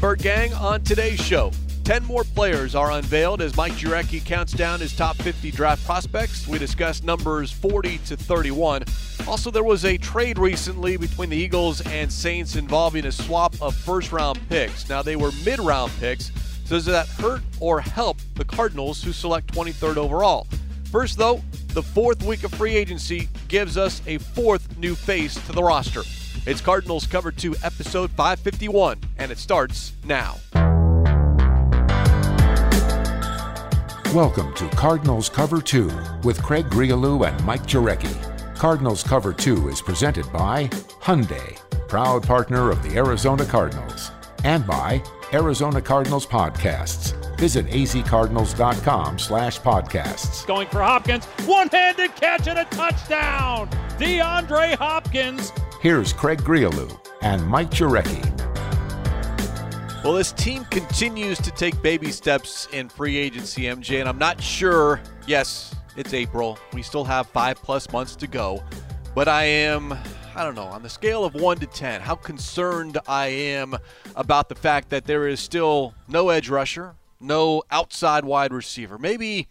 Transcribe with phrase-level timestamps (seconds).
[0.00, 1.50] Bird Gang on today's show.
[1.84, 6.46] 10 more players are unveiled as Mike Jurecki counts down his top 50 draft prospects.
[6.46, 8.84] We discuss numbers 40 to 31.
[9.26, 13.74] Also, there was a trade recently between the Eagles and Saints involving a swap of
[13.74, 14.86] first round picks.
[14.88, 16.30] Now, they were mid round picks,
[16.66, 20.46] so does that hurt or help the Cardinals who select 23rd overall?
[20.92, 25.52] First, though, the fourth week of free agency gives us a fourth new face to
[25.52, 26.02] the roster.
[26.44, 30.36] It's Cardinals Cover 2, episode 551, and it starts now.
[34.14, 35.90] Welcome to Cardinals Cover 2
[36.24, 38.14] with Craig Grialou and Mike Jurecki.
[38.56, 40.68] Cardinals Cover 2 is presented by
[41.02, 44.10] Hyundai, proud partner of the Arizona Cardinals,
[44.44, 47.14] and by Arizona Cardinals Podcasts.
[47.38, 50.46] Visit azcardinals.com slash podcasts.
[50.46, 53.68] Going for Hopkins, one-handed catch and a touchdown!
[53.98, 58.24] DeAndre Hopkins Here's Craig Grialou and Mike Jurecki.
[60.02, 64.42] Well, this team continues to take baby steps in free agency, MJ, and I'm not
[64.42, 65.02] sure.
[65.26, 66.58] Yes, it's April.
[66.72, 68.64] We still have five plus months to go.
[69.14, 69.92] But I am,
[70.34, 73.76] I don't know, on the scale of 1 to 10, how concerned I am
[74.14, 78.96] about the fact that there is still no edge rusher, no outside wide receiver.
[78.96, 79.48] Maybe,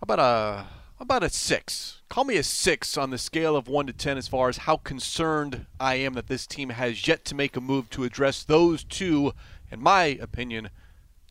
[0.00, 0.66] about a,
[1.00, 2.02] about a 6?
[2.08, 4.76] Call me a six on the scale of one to ten as far as how
[4.76, 8.84] concerned I am that this team has yet to make a move to address those
[8.84, 9.32] two,
[9.70, 10.70] in my opinion,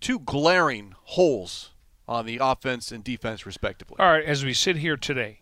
[0.01, 1.69] two glaring holes
[2.07, 3.95] on the offense and defense, respectively.
[3.99, 5.39] All right, as we sit here today,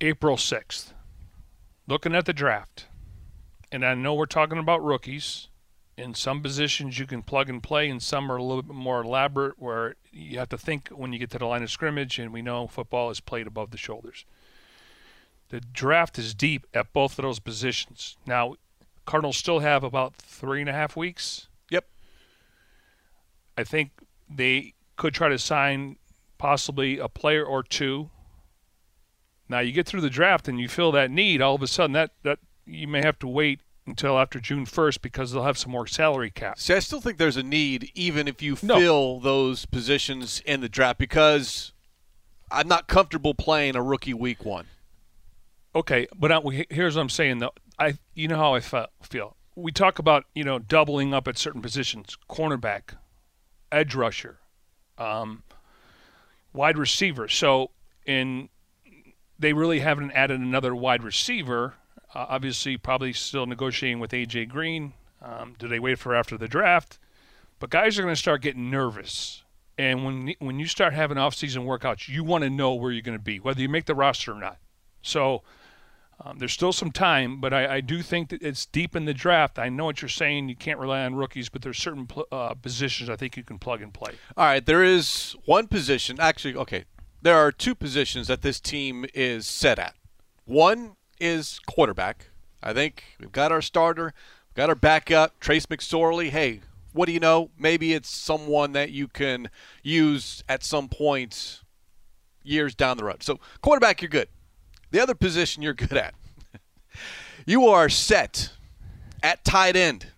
[0.00, 0.92] April 6th,
[1.88, 2.86] looking at the draft,
[3.72, 5.48] and I know we're talking about rookies.
[6.00, 9.02] In some positions, you can plug and play, and some are a little bit more
[9.02, 12.32] elaborate where you have to think when you get to the line of scrimmage, and
[12.32, 14.24] we know football is played above the shoulders.
[15.50, 18.16] The draft is deep at both of those positions.
[18.26, 18.54] Now,
[19.04, 21.48] Cardinals still have about three and a half weeks.
[21.68, 21.86] Yep.
[23.58, 23.90] I think
[24.28, 25.96] they could try to sign
[26.38, 28.08] possibly a player or two.
[29.48, 31.92] Now you get through the draft and you feel that need, all of a sudden
[31.92, 33.60] that, that you may have to wait
[33.90, 36.58] until after June 1st because they'll have some more salary cap.
[36.58, 38.78] See, I still think there's a need, even if you no.
[38.78, 41.72] fill those positions in the draft, because
[42.50, 44.66] I'm not comfortable playing a rookie week one.
[45.74, 46.40] Okay, but I,
[46.70, 47.52] here's what I'm saying though.
[47.78, 49.36] I, you know how I feel.
[49.54, 52.94] We talk about you know doubling up at certain positions: cornerback,
[53.70, 54.38] edge rusher,
[54.98, 55.44] um,
[56.52, 57.28] wide receiver.
[57.28, 57.70] So,
[58.04, 58.48] in
[59.38, 61.74] they really haven't added another wide receiver
[62.14, 64.94] uh, obviously, probably still negotiating with AJ Green.
[65.22, 66.98] Um, do they wait for after the draft?
[67.58, 69.44] But guys are going to start getting nervous.
[69.78, 73.18] And when when you start having off-season workouts, you want to know where you're going
[73.18, 74.58] to be, whether you make the roster or not.
[75.02, 75.42] So
[76.22, 79.14] um, there's still some time, but I, I, do think that it's deep in the
[79.14, 79.58] draft.
[79.58, 80.50] I know what you're saying.
[80.50, 83.58] You can't rely on rookies, but there's certain pl- uh, positions I think you can
[83.58, 84.12] plug and play.
[84.36, 86.20] All right, there is one position.
[86.20, 86.84] Actually, okay,
[87.22, 89.94] there are two positions that this team is set at.
[90.44, 92.26] One is quarterback.
[92.62, 94.12] I think we've got our starter,
[94.48, 96.30] we've got our backup, Trace McSorley.
[96.30, 96.60] Hey,
[96.92, 97.50] what do you know?
[97.58, 99.50] Maybe it's someone that you can
[99.82, 101.62] use at some point
[102.42, 103.22] years down the road.
[103.22, 104.28] So, quarterback, you're good.
[104.90, 106.14] The other position you're good at.
[107.46, 108.52] you are set
[109.22, 110.08] at tight end.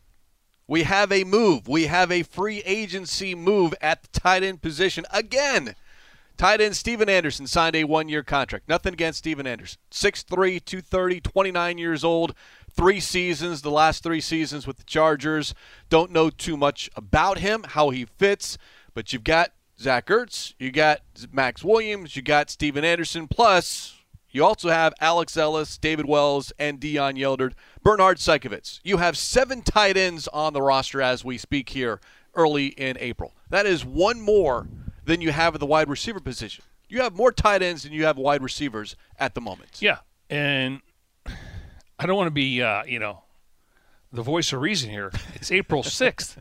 [0.66, 1.68] We have a move.
[1.68, 5.74] We have a free agency move at the tight end position again.
[6.42, 8.69] Tight end Stephen Anderson signed a one year contract.
[8.69, 9.80] Nothing against Stephen Anderson.
[9.92, 12.34] 6'3, 230, 29 years old,
[12.69, 15.54] three seasons, the last three seasons with the Chargers.
[15.88, 18.58] Don't know too much about him, how he fits,
[18.92, 24.00] but you've got Zach Ertz, you got Maxx Williams, you got Stephen Anderson, plus
[24.32, 27.53] you also have Alex Ellis, David Wells, and Deon Yelder,
[27.84, 28.80] Bernhard Seikovits.
[28.82, 32.00] You have seven tight ends on the roster as we speak here
[32.34, 33.32] early in April.
[33.48, 34.66] That is one more
[35.04, 36.64] than you have at the wide receiver position.
[36.88, 39.80] You have more tight ends than you have wide receivers at the moment.
[39.80, 39.98] Yeah,
[40.28, 40.80] and
[41.98, 43.22] I don't want to be, uh, you know,
[44.12, 45.10] the voice of reason here.
[45.34, 46.38] It's April sixth.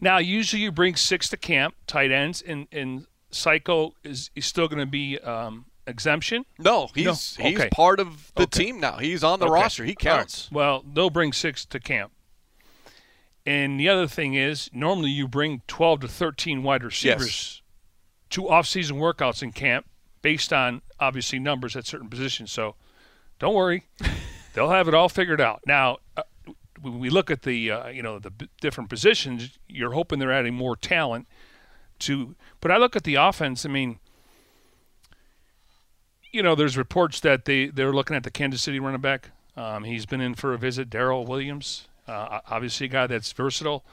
[0.00, 4.68] now, usually you bring six to camp, tight ends, and and Psycho is, is still
[4.68, 6.44] going to be um, exemption.
[6.58, 7.44] No, he's no?
[7.44, 7.68] he's okay.
[7.70, 8.64] part of the okay.
[8.64, 8.98] team now.
[8.98, 9.54] He's on the okay.
[9.54, 9.84] roster.
[9.84, 10.50] He counts.
[10.50, 10.56] Right.
[10.56, 12.12] Well, they'll bring six to camp.
[13.46, 17.60] And the other thing is, normally you bring 12 to 13 wide receivers yes
[18.34, 19.86] two off-season workouts in camp
[20.20, 22.50] based on obviously numbers at certain positions.
[22.50, 22.74] So
[23.38, 23.84] don't worry,
[24.54, 25.60] they'll have it all figured out.
[25.68, 26.22] Now, uh,
[26.80, 30.32] when we look at the uh, you know the b- different positions, you're hoping they're
[30.32, 31.28] adding more talent
[32.00, 32.34] to.
[32.60, 33.64] But I look at the offense.
[33.64, 34.00] I mean,
[36.32, 39.30] you know, there's reports that they they're looking at the Kansas City running back.
[39.56, 41.86] Um, he's been in for a visit, Darrel Williams.
[42.08, 43.84] Uh, obviously, a guy that's versatile.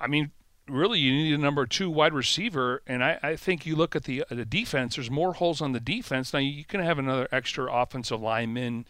[0.00, 0.30] I mean,
[0.68, 4.04] really, you need a number two wide receiver, and I, I think you look at
[4.04, 4.96] the the defense.
[4.96, 6.40] There's more holes on the defense now.
[6.40, 8.86] You can have another extra offensive lineman.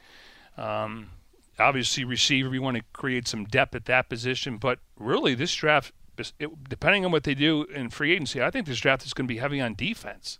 [0.56, 1.10] Um,
[1.58, 2.54] obviously, receiver.
[2.54, 5.92] You want to create some depth at that position, but really, this draft,
[6.38, 9.26] it, depending on what they do in free agency, I think this draft is going
[9.26, 10.38] to be heavy on defense.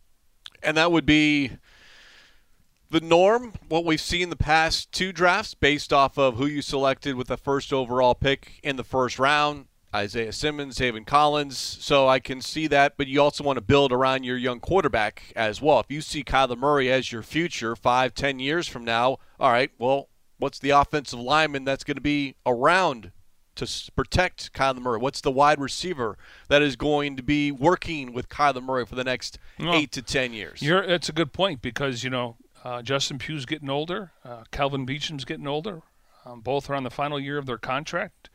[0.63, 1.53] And that would be
[2.91, 7.17] the norm, what we've seen the past two drafts, based off of who you selected
[7.17, 9.67] with the first overall pick in the first round.
[9.97, 11.57] Isaiah Simmons, Zaven Collins.
[11.59, 15.33] So I can see that, but you also want to build around your young quarterback
[15.35, 15.81] as well.
[15.81, 19.71] If you see Kyler Murray as your future five, ten years from now, all right,
[19.79, 20.09] well,
[20.39, 23.13] what's the offensive lineman that's going to be around
[23.57, 24.99] to protect Kyler Murray?
[24.99, 26.19] What's the wide receiver
[26.49, 30.03] that is going to be working with Kyler Murray for the next well, eight to
[30.03, 30.61] ten years?
[30.63, 35.25] It's a good point because you know uh, Justin Pugh's getting older, uh, Kelvin Beachum's
[35.25, 35.83] getting older.
[36.25, 38.31] Um, both are on the final year of their contract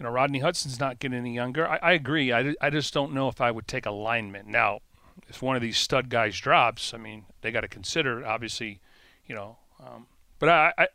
[0.00, 1.68] you know, Rodney Hudson's not getting any younger.
[1.68, 2.32] I, I agree.
[2.32, 4.50] I, I just don't know if I would take a lineman.
[4.50, 4.80] Now,
[5.28, 8.80] if one of these stud guys drops, I mean, they got to consider, obviously,
[9.26, 9.58] you know.
[9.78, 10.06] Um,
[10.38, 10.88] but I, I,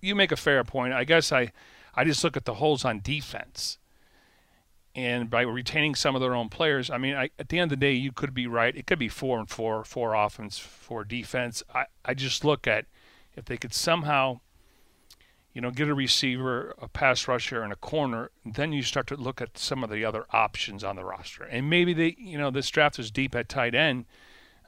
[0.00, 0.92] you make a fair point.
[0.92, 1.50] I guess I,
[1.96, 3.78] I just look at the holes on defense.
[4.94, 7.80] And by retaining some of their own players, I mean, I, at the end of
[7.80, 8.76] the day, you could be right.
[8.76, 11.64] It could be four and four, four offense, four defense.
[11.74, 12.86] I, I just look at
[13.34, 14.38] if they could somehow–
[15.52, 18.30] you know, get a receiver, a pass rusher, and a corner.
[18.44, 21.44] Then you start to look at some of the other options on the roster.
[21.44, 24.06] And maybe they, you know, this draft is deep at tight end,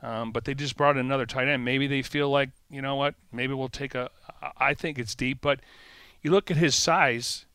[0.03, 1.65] um, but they just brought in another tight end.
[1.65, 4.11] Maybe they feel like, you know what, maybe we'll take a.
[4.59, 5.61] I think it's deep, but
[6.21, 7.47] you look at his size.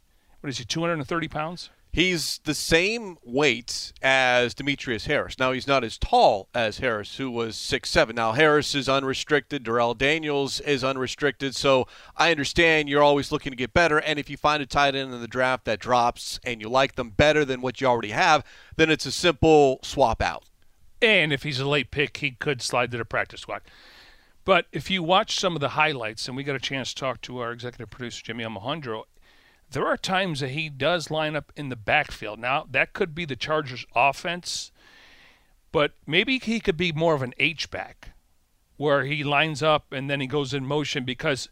[0.42, 1.70] What is he, 230 pounds?
[2.00, 5.38] He's the same weight as Demetrius Harris.
[5.38, 8.16] Now he's not as tall as Harris, who was six seven.
[8.16, 9.66] Now Harris is unrestricted.
[9.66, 11.58] Darrell Daniels is unrestricted.
[11.58, 13.98] So I understand you're always looking to get better.
[13.98, 16.96] And if you find a tight end in the draft that drops and you like
[16.96, 18.46] them better than what you already have,
[18.78, 20.46] then it's a simple swap out.
[21.02, 23.64] And if he's a late pick, he could slide to the practice squad.
[24.46, 27.20] But if you watch some of the highlights, and we got a chance to talk
[27.24, 29.04] to our executive producer Jimmy Almohandro,
[29.72, 32.40] there are times that he does line up in the backfield.
[32.40, 34.72] Now, that could be the Chargers' offense,
[35.72, 38.12] but maybe he could be more of an H back
[38.78, 41.50] where he lines up and then he goes in motion because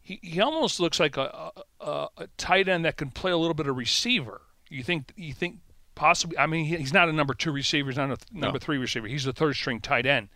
[0.00, 1.50] he, he almost looks like a,
[1.80, 4.42] a, a tight end that can play a little bit of receiver.
[4.68, 5.58] You think you think
[5.94, 6.36] possibly?
[6.38, 7.88] I mean, he's not a number two receiver.
[7.88, 8.58] He's not a number no.
[8.58, 9.06] three receiver.
[9.06, 10.28] He's a third string tight end.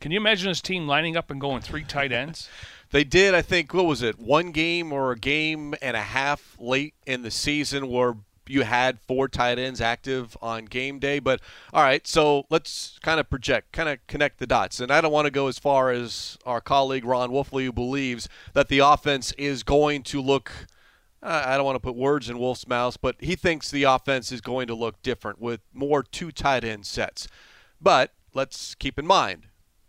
[0.00, 2.48] Can you imagine his team lining up and going three tight ends?
[2.90, 6.56] They did, I think, what was it, one game or a game and a half
[6.58, 8.14] late in the season where
[8.48, 11.18] you had four tight ends active on game day.
[11.18, 11.40] But
[11.72, 14.80] all right, so let's kind of project, kind of connect the dots.
[14.80, 18.28] And I don't want to go as far as our colleague Ron Wolfley, who believes
[18.52, 20.52] that the offense is going to look.
[21.22, 24.40] I don't want to put words in Wolf's mouth, but he thinks the offense is
[24.40, 27.26] going to look different with more two tight end sets.
[27.80, 29.48] But let's keep in mind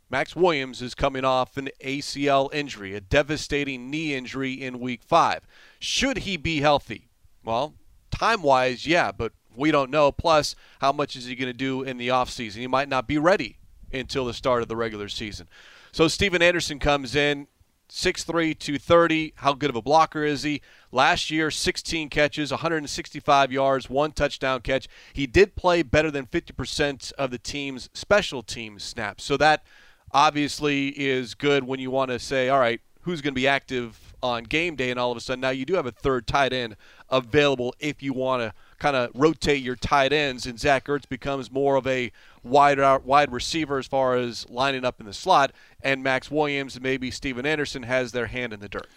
[0.10, 5.42] Maxx Williams is coming off an ACL injury, a devastating knee injury in week five.
[5.80, 7.10] Should he be healthy?
[7.44, 7.74] Well,
[8.10, 10.12] time wise, yeah, but we don't know.
[10.12, 12.56] Plus, how much is he going to do in the offseason?
[12.56, 13.58] He might not be ready
[13.92, 15.50] until the start of the regular season.
[15.92, 17.48] So, Stephen Anderson comes in,
[17.90, 19.34] 6'3, 230.
[19.38, 20.62] How good of a blocker is he?
[20.92, 24.88] Last year, 16 catches, 165 yards, one touchdown catch.
[25.14, 29.24] He did play better than 50% of the team's special team snaps.
[29.24, 29.64] So, that
[30.12, 34.16] obviously is good when you want to say, all right, who's going to be active
[34.22, 36.52] on game day, and all of a sudden now you do have a third tight
[36.52, 36.76] end
[37.10, 41.52] available if you want to kind of rotate your tight ends, and Zach Ertz becomes
[41.52, 42.12] more of a
[42.44, 46.84] wide wide receiver as far as lining up in the slot, and Maxx Williams and
[46.84, 48.88] maybe Stephen Anderson has their hand in the dirt.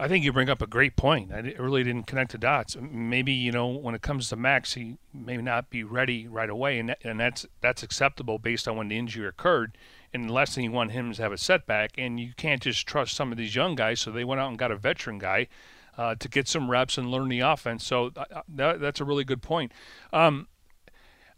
[0.00, 1.30] I think you bring up a great point.
[1.32, 2.76] I really didn't connect the dots.
[2.80, 6.78] Maybe you know when it comes to Maxx, he may not be ready right away,
[6.78, 9.76] and and that's that's acceptable based on when the injury occurred
[10.14, 11.92] and the last thing you want him to have a setback.
[11.96, 14.58] And you can't just trust some of these young guys, so they went out and
[14.58, 15.48] got a veteran guy
[15.96, 17.84] uh, to get some reps and learn the offense.
[17.84, 19.72] So uh, uh that, that's a really good point.
[20.12, 20.48] Um,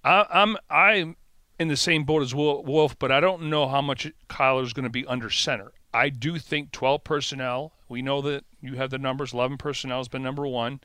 [0.03, 1.17] I, I'm I'm
[1.59, 4.85] in the same boat as Wolf, but I don't know how much Kyler is going
[4.85, 5.73] to be under center.
[5.93, 7.73] I do think 12 personnel.
[7.89, 9.33] We know that you have the numbers.
[9.33, 10.81] 11 personnel has been number one.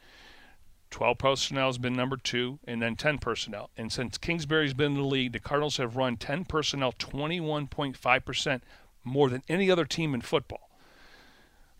[0.91, 3.69] 12 personnel has been number two, and then 10 personnel.
[3.77, 8.61] And since Kingsbury's been in the league, the Cardinals have run 10 personnel 21.5%
[9.03, 10.69] more than any other team in football.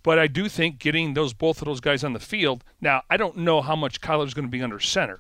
[0.03, 2.63] But I do think getting those both of those guys on the field.
[2.79, 5.19] Now, I don't know how much Kyler's going to be under center.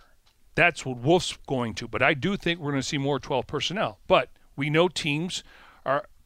[0.55, 1.87] That's what Wolf's going to.
[1.87, 3.99] But I do think we're going to see more 12 personnel.
[4.07, 5.43] But we know teams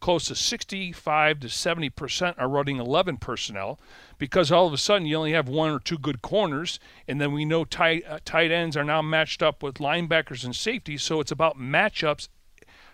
[0.03, 3.79] close to 65 to 70 percent are running 11 personnel
[4.17, 7.31] because all of a sudden you only have one or two good corners, and then
[7.31, 11.03] we know tight uh, tight ends are now matched up with linebackers and safeties.
[11.03, 12.27] So it's about matchups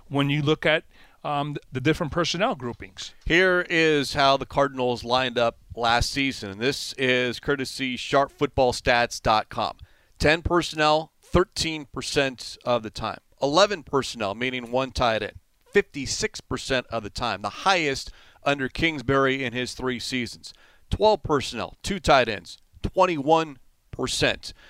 [0.08, 0.84] when you look at
[1.24, 3.16] um, the different personnel groupings.
[3.25, 6.51] Here is how the Cardinals lined up last season.
[6.51, 9.78] And this is courtesy sharpfootballstats.com.
[10.20, 13.20] 10 personnel, 13% of the time.
[13.42, 15.39] 11 personnel, meaning one tight end,
[15.81, 18.12] 56% of the time, the highest
[18.43, 20.53] under Kingsbury in his three seasons.
[20.89, 23.57] 12 personnel, two tight ends, 21%.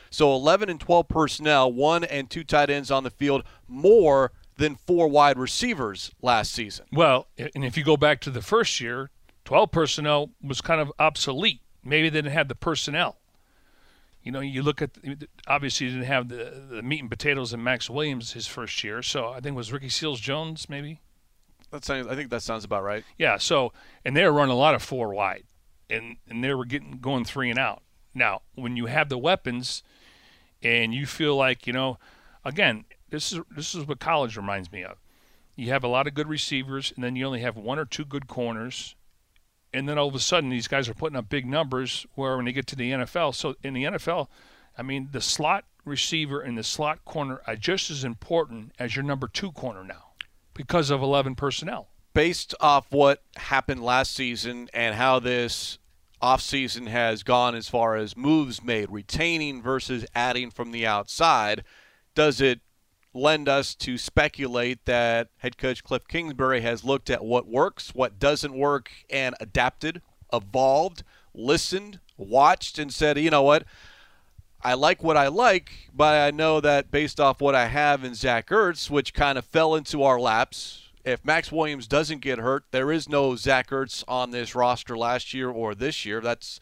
[0.09, 4.75] So 11 and 12 personnel, one and two tight ends on the field, more than
[4.75, 6.85] four wide receivers last season.
[6.91, 9.09] Well, and if you go back to the first year,
[9.45, 11.61] 12 personnel was kind of obsolete.
[11.83, 13.17] Maybe they didn't have the personnel.
[14.23, 14.91] You know, you look at
[15.47, 19.01] obviously you didn't have the, the meat and potatoes in Maxx Williams his first year.
[19.01, 20.99] So I think it was Ricky Seals Jones maybe.
[21.71, 23.03] That sounds, I think that sounds about right.
[23.17, 23.37] Yeah.
[23.37, 23.71] So
[24.03, 25.45] and they were running a lot of four wide,
[25.89, 27.81] and and they were getting going three and out.
[28.13, 29.83] Now when you have the weapons,
[30.61, 31.97] and you feel like you know,
[32.43, 34.97] again, this is this is what college reminds me of.
[35.55, 38.05] You have a lot of good receivers, and then you only have one or two
[38.05, 38.95] good corners,
[39.73, 42.05] and then all of a sudden these guys are putting up big numbers.
[42.15, 44.27] Where when they get to the NFL, so in the NFL,
[44.77, 49.03] I mean the slot receiver and the slot corner are just as important as your
[49.03, 50.13] number two corner now,
[50.53, 51.89] because of 11 personnel.
[52.13, 55.77] Based off what happened last season and how this
[56.21, 61.63] offseason has gone as far as moves made, retaining versus adding from the outside,
[62.15, 62.59] does it
[63.13, 68.19] lend us to speculate that head coach Cliff Kingsbury has looked at what works, what
[68.19, 70.01] doesn't work, and adapted,
[70.31, 73.63] evolved, listened, watched, and said, you know what?
[74.61, 78.13] I like what I like, but I know that based off what I have in
[78.13, 82.65] Zach Ertz, which kind of fell into our laps, if Maxx Williams doesn't get hurt,
[82.71, 86.19] there is no Zach Ertz on this roster last year or this year.
[86.19, 86.59] That's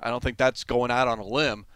[0.00, 1.66] I don't think that's going out on a limb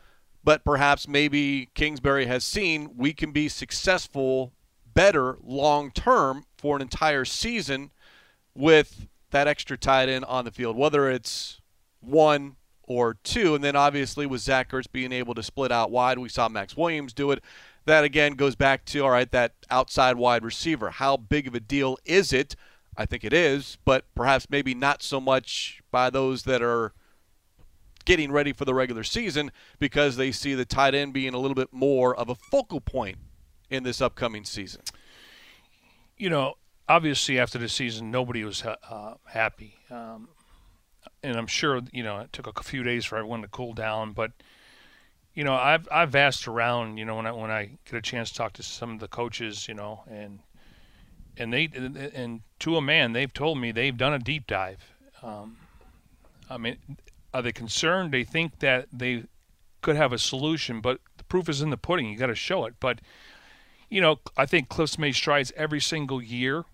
[0.45, 4.53] but perhaps maybe Kingsbury has seen we can be successful
[4.95, 7.91] better long term for an entire season
[8.55, 11.61] with that extra tight end on the field, whether it's
[12.01, 13.55] one or two.
[13.55, 16.77] And then obviously with Zach Ertz being able to split out wide, we saw Maxx
[16.77, 17.43] Williams do it.
[17.85, 20.91] That again goes back to all right, that outside wide receiver.
[20.91, 22.57] How big of a deal is it?
[22.97, 26.93] I think it is, but perhaps maybe not so much by those that are
[28.09, 31.55] getting ready for the regular season because they see the tight end being a little
[31.55, 33.19] bit more of a focal point
[33.69, 34.81] in this upcoming season.
[36.17, 36.55] You know,
[36.89, 40.31] obviously after the season, nobody was uh, happy, um,
[41.23, 44.15] and I'm sure you know it took a few days for everyone to cool down.
[44.15, 44.33] But
[45.35, 46.97] you know, I've I've asked around.
[46.97, 49.09] You know, when I when I get a chance to talk to some of the
[49.09, 50.39] coaches, you know, and
[51.37, 51.69] and they
[52.15, 54.95] and, to a man, they've told me they've done a deep dive.
[55.23, 55.59] Um,
[56.49, 56.79] I mean,
[57.33, 58.13] are they concerned?
[58.13, 59.25] They think that they
[59.83, 62.09] could have a solution, but the proof is in the pudding.
[62.09, 62.75] You got to show it.
[62.81, 63.01] But
[63.89, 66.65] you know, I think Cliff's made strides every single year.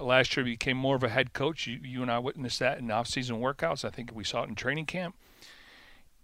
[0.00, 1.66] Last year, he became more of a head coach.
[1.66, 3.84] You, you and I witnessed that in off-season workouts.
[3.84, 5.16] I think we saw it in training camp.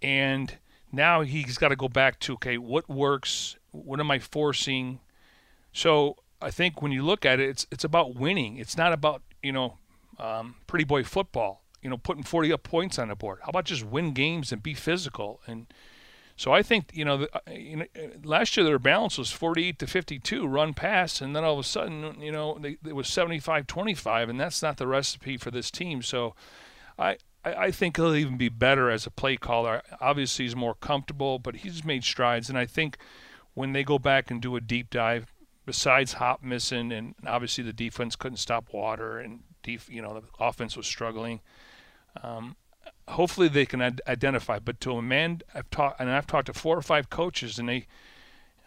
[0.00, 0.56] And
[0.92, 3.56] now he's got to go back to okay, what works?
[3.72, 5.00] What am I forcing?
[5.72, 8.58] So I think when you look at it, it's it's about winning.
[8.58, 9.78] It's not about you know
[10.18, 13.40] um, pretty boy football you know, putting 40 up points on the board?
[13.42, 15.42] How about just win games and be physical?
[15.46, 15.66] And
[16.34, 17.86] so I think, you know, the, uh, you know
[18.24, 21.68] last year their balance was 48 to 52 run pass, and then all of a
[21.68, 25.70] sudden, you know, they, it was 75 25, and that's not the recipe for this
[25.70, 26.00] team.
[26.00, 26.34] So
[26.98, 29.82] I, I think he'll even be better as a play caller.
[30.00, 32.48] Obviously, he's more comfortable, but he's made strides.
[32.48, 32.96] And I think
[33.52, 35.26] when they go back and do a deep dive,
[35.66, 40.22] besides Hop missing, and obviously the defense couldn't stop water, and def, you know the
[40.42, 41.40] offense was struggling.
[42.22, 42.56] Um,
[43.08, 44.58] hopefully they can ad- identify.
[44.58, 47.68] But to a man, I've talked and I've talked to four or five coaches, and
[47.68, 47.86] they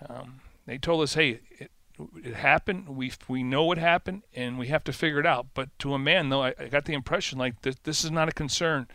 [0.08, 1.72] um, they told us, hey, it,
[2.24, 2.90] it happened.
[2.90, 5.48] We we know what happened, and we have to figure it out.
[5.54, 8.30] But to a man, though, I, I got the impression like this, this is not
[8.30, 8.88] a concern.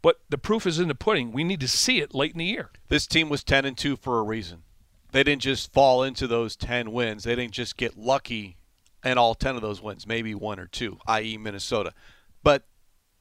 [0.00, 1.32] But the proof is in the pudding.
[1.32, 2.70] We need to see it late in the year.
[2.88, 4.62] This team was ten and two for a reason.
[5.10, 7.24] They didn't just fall into those ten wins.
[7.24, 8.58] They didn't just get lucky
[9.02, 11.92] and all 10 of those wins, maybe one or two, i.e., Minnesota.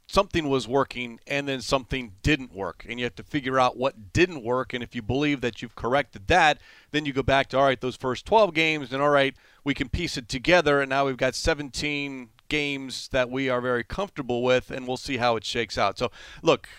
[0.08, 2.86] Something was working and then something didn't work.
[2.88, 4.74] And you have to figure out what didn't work.
[4.74, 6.60] And if you believe that you've corrected that
[6.92, 9.74] then you go back to all right those first 12 games and all right we
[9.74, 10.80] can piece it together.
[10.82, 15.18] And now we've got 17 games that we are very comfortable with and we'll see
[15.18, 15.98] how it shakes out.
[15.98, 16.12] So
[16.42, 16.70] look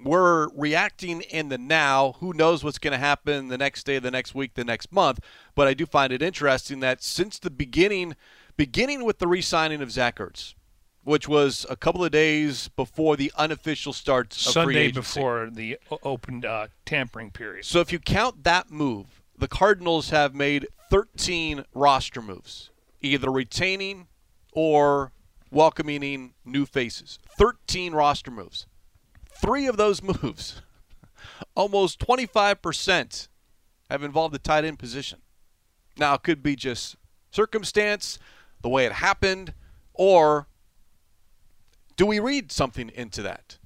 [0.00, 2.16] we're reacting in the now.
[2.20, 5.20] Who knows what's going to happen the next day the next week the next month.
[5.54, 8.16] But i do find it interesting that since the beginning
[8.56, 10.54] beginning with the re-signing of zach ertz
[11.08, 16.44] which was a couple of days before the unofficial start of Sunday before the open
[16.44, 17.64] uh, tampering period.
[17.64, 22.68] So if you count that move, the Cardinals have made 13 roster moves,
[23.00, 24.06] either retaining
[24.52, 25.12] or
[25.50, 27.18] welcoming new faces.
[27.38, 28.66] 13 roster moves.
[29.40, 30.60] Three of those moves,
[31.54, 33.28] almost 25%,
[33.88, 35.20] have involved the tight end position.
[35.96, 36.96] Now, it could be just
[37.30, 38.18] circumstance,
[38.60, 39.54] the way it happened,
[39.94, 40.48] or
[41.98, 43.58] do we read something into that?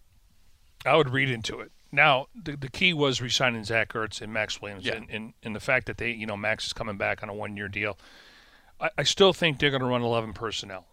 [0.84, 1.70] I would read into it.
[1.92, 4.94] Now, the, the key was resigning Zach Ertz and Maxx Williams, Yeah.
[4.94, 7.34] and, and, and the fact that they, you know, Maxx is coming back on a
[7.34, 7.98] one-year deal.
[8.80, 10.86] I, I still think they're going to run 11 personnel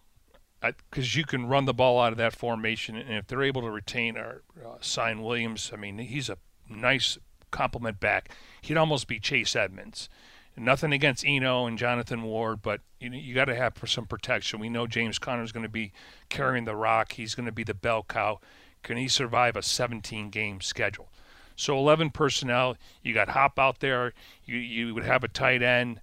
[0.61, 3.69] because you can run the ball out of that formation, and if they're able to
[3.71, 6.37] retain or uh, sign Williams, I mean, he's a
[6.69, 7.17] nice
[7.49, 8.29] compliment back.
[8.61, 10.09] He'd almost be Chase Edmonds.
[10.59, 14.59] Nothing against Eno and Jonathan Ward, but you you got to have some protection.
[14.59, 15.93] We know James Conner is going to be
[16.27, 17.13] carrying the rock.
[17.13, 18.39] He's going to be the bell cow.
[18.83, 21.09] Can he survive a 17 game schedule?
[21.55, 22.77] So 11 personnel.
[23.03, 24.13] You got Hop out there.
[24.45, 26.01] You you would have a tight end,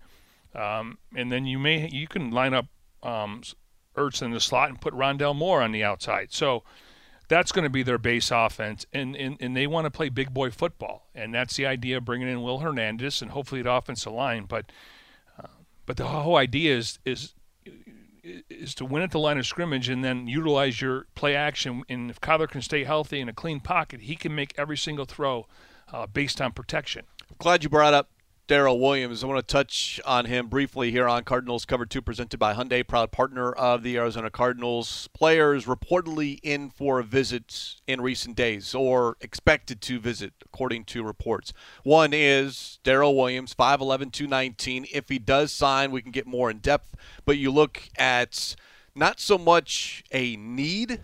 [0.54, 2.66] um, and then you may you can line up
[3.02, 3.42] um,
[3.96, 6.32] Ertz in the slot and put Rondale Moore on the outside.
[6.32, 6.62] So
[7.28, 10.32] that's going to be their base offense, and, and, and they want to play big
[10.32, 14.12] boy football, and that's the idea of bringing in Will Hernandez and hopefully the offensive
[14.12, 14.44] line.
[14.44, 14.70] But
[15.42, 15.48] uh,
[15.86, 17.34] but the whole idea is is
[18.50, 21.84] is to win at the line of scrimmage and then utilize your play action.
[21.88, 25.04] And if Kyler can stay healthy in a clean pocket, he can make every single
[25.04, 25.46] throw
[25.92, 27.04] uh, based on protection.
[27.38, 28.10] Glad you brought up
[28.48, 29.24] Darrel Williams.
[29.24, 32.86] I want to touch on him briefly here on Cardinals Cover 2, presented by Hyundai,
[32.86, 35.08] proud partner of the Arizona Cardinals.
[35.12, 41.02] Players reportedly in for a visit in recent days, or expected to visit, according to
[41.02, 41.52] reports.
[41.82, 44.86] One is Darrel Williams, 5'11, 219.
[44.92, 46.94] If he does sign, we can get more in depth.
[47.24, 48.54] But you look at
[48.94, 51.00] not so much a need,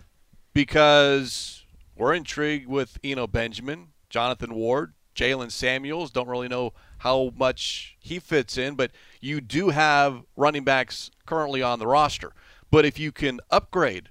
[0.55, 1.65] because
[1.97, 6.11] we're intrigued with Eno Benjamin, Jonathan Ward, Jalen Samuels.
[6.11, 11.61] Don't really know how much he fits in, but you do have running backs currently
[11.61, 12.33] on the roster.
[12.71, 14.09] But if you can upgrade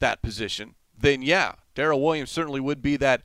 [0.00, 3.22] that position, then yeah, Darrel Williams certainly would be that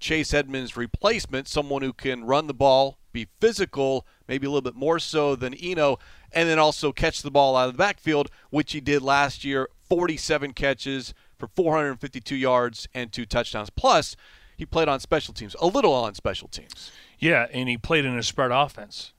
[0.00, 4.74] Chase Edmonds replacement, someone who can run the ball, be physical, maybe a little bit
[4.74, 5.98] more so than Eno,
[6.32, 9.68] and then also catch the ball out of the backfield, which he did last year
[9.88, 13.70] 47 catches for 452 yards and two touchdowns.
[13.70, 14.16] Plus,
[14.56, 16.90] he played on special teams, a little on special teams.
[17.20, 19.12] Yeah, and he played in a spread offense.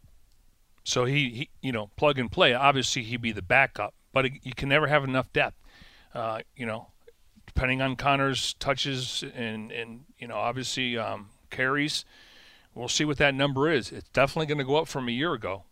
[0.84, 2.54] So he, he you know, plug and play.
[2.54, 5.56] Obviously, he'd be the backup, but you can never have enough depth.
[6.14, 6.88] Uh, you know,
[7.46, 12.04] depending on Conner's touches and, and you know, obviously um, carries,
[12.74, 13.92] we'll see what that number is.
[13.92, 15.64] It's definitely going to go up from a year ago.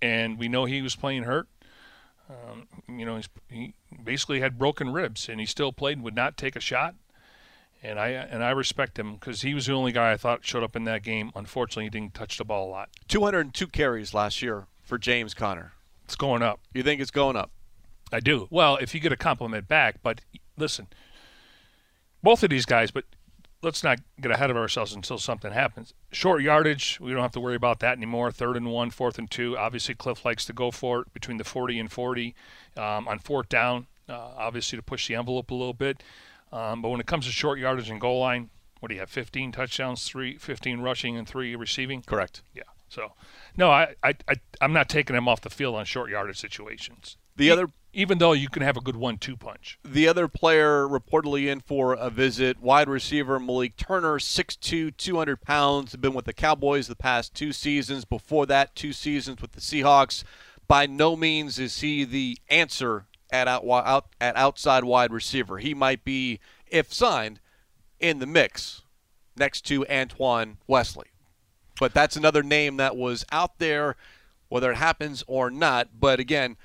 [0.00, 1.48] And we know he was playing hurt.
[2.30, 6.36] Um, you know, he basically had broken ribs, and he still played and would not
[6.36, 6.94] take a shot
[7.82, 10.62] and I and I respect him because he was the only guy I thought showed
[10.62, 11.30] up in that game.
[11.34, 12.90] Unfortunately, he didn't touch the ball a lot.
[13.08, 15.72] 202 carries last year for James Conner.
[16.04, 16.60] It's going up.
[16.72, 17.50] You think it's going up?
[18.12, 18.48] I do.
[18.50, 20.22] Well, if you get a compliment back, but
[20.56, 20.88] listen,
[22.22, 23.04] both of these guys, but
[23.62, 25.92] let's not get ahead of ourselves until something happens.
[26.10, 28.30] Short yardage, we don't have to worry about that anymore.
[28.30, 29.58] Third and one, fourth and two.
[29.58, 32.34] Obviously, Cliff likes to go for it between the 40 and 40
[32.76, 33.86] um, on fourth down.
[34.08, 36.02] Uh, obviously, to push the envelope a little bit.
[36.52, 39.10] Um, but when it comes to short yardage and goal line, what do you have?
[39.10, 42.02] 15 touchdowns, three, 15 rushing, and three receiving.
[42.02, 42.42] Correct.
[42.54, 42.62] Yeah.
[42.88, 43.12] So,
[43.56, 47.16] no, I, I, I I'm not taking him off the field on short yardage situations.
[47.36, 49.78] The other even though you can have a good one-two punch.
[49.82, 55.96] the other player reportedly in for a visit, wide receiver Malik Turner, 6'2", 200 pounds,
[55.96, 58.04] been with the Cowboys the past two seasons.
[58.04, 60.22] Before that, two seasons with the Seahawks.
[60.68, 65.58] By no means is he the answer at out, out at outside wide receiver.
[65.58, 67.40] He might be, if signed,
[68.00, 68.82] in the mix
[69.36, 71.08] next to Antoine Wesley.
[71.78, 73.96] But that's another name that was out there,
[74.48, 76.00] whether it happens or not.
[76.00, 76.56] But again,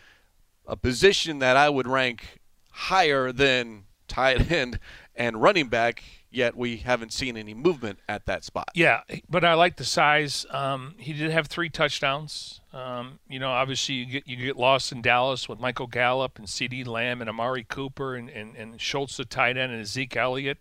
[0.66, 2.40] a position that I would rank
[2.72, 4.80] higher than tight end
[5.16, 8.70] and running back, yet we haven't seen any movement at that spot.
[8.74, 10.46] Yeah, but I like the size.
[10.50, 12.62] Um, he did have three touchdowns.
[12.74, 16.48] Um, you know, obviously you get you get lost in Dallas with Michael Gallup and
[16.48, 20.58] CeeDee Lamb and Amari Cooper and, and, and Schultz the tight end and Zeke Elliott.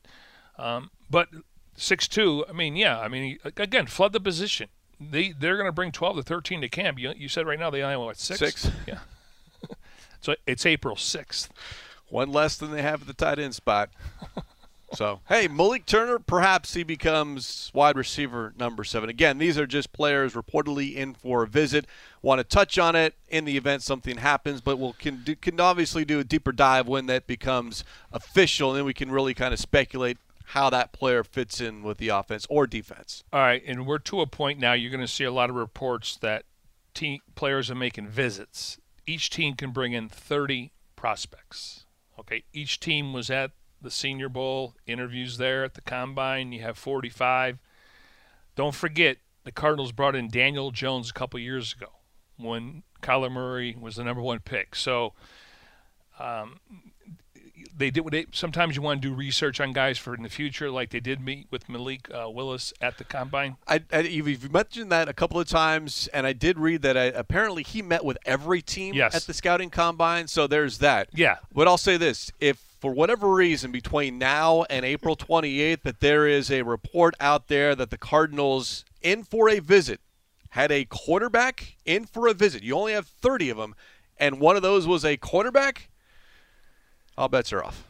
[0.59, 1.29] Um, but
[1.75, 4.69] six two, I mean, yeah, I mean, again, flood the position.
[5.01, 6.99] They they're going to bring twelve to thirteen to camp.
[6.99, 8.39] You, you said right now they only have, what six?
[8.39, 8.71] Six.
[8.87, 8.99] Yeah.
[10.21, 11.53] so it's April sixth.
[12.09, 13.89] One less than they have at the tight end spot.
[14.95, 19.09] So, hey, Malik Turner, perhaps he becomes wide receiver number seven.
[19.09, 21.87] Again, these are just players reportedly in for a visit.
[22.21, 25.59] Want to touch on it in the event something happens, but we'll can, do, can
[25.61, 29.55] obviously do a deeper dive when that becomes official, and then we can really kind
[29.55, 33.25] of speculate how that player fits in with the offense or defense.
[33.33, 34.75] All right, and we're to a point now.
[34.75, 36.45] You're going to see a lot of reports that
[36.93, 38.79] team players are making visits.
[39.07, 41.87] Each team can bring in 30 prospects.
[42.19, 43.53] Okay, each team was at
[43.83, 46.53] the Senior Bowl, interviews there at the Combine.
[46.53, 47.59] You have 45.
[48.55, 51.91] Don't forget, the Cardinals brought in Daniel Jones a couple years ago
[52.37, 54.75] when Kyler Murray was the number one pick.
[54.75, 55.15] So
[56.19, 56.61] um,
[57.77, 58.03] they did.
[58.03, 60.91] What they, sometimes you want to do research on guys for in the future, like
[60.91, 63.57] they did meet with Malik uh, Willis at the combine.
[63.67, 67.09] I, I, you've mentioned that a couple of times, and I did read that I,
[67.09, 69.15] uh, apparently he met with every team yes.
[69.15, 70.29] at the scouting combine.
[70.29, 71.09] So there's that.
[71.13, 71.37] Yeah.
[71.55, 76.27] But I'll say this: if for whatever reason between now and April 28th that there
[76.27, 80.01] is a report out there that the Cardinals in for a visit
[80.51, 82.65] had a quarterback in for a visit.
[82.65, 83.77] You only have 30 of them,
[84.19, 85.91] and one of those was a quarterback.
[87.17, 87.87] All bets are off.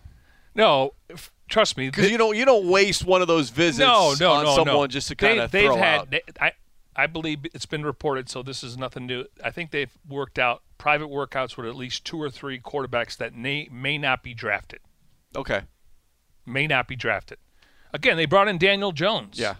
[0.54, 4.14] No, f- trust me, because you don't you don't waste one of those visits no,
[4.20, 4.86] no, on no, someone no.
[4.88, 6.10] just to kind they, of they've throw had, out.
[6.10, 6.52] They, I
[6.94, 9.24] I believe it's been reported, so this is nothing new.
[9.42, 13.34] I think they've worked out private workouts with at least two or three quarterbacks that
[13.34, 14.80] may may not be drafted.
[15.34, 15.62] Okay.
[16.44, 17.38] May not be drafted.
[17.94, 19.38] Again, they brought in Daniel Jones.
[19.38, 19.56] Yeah.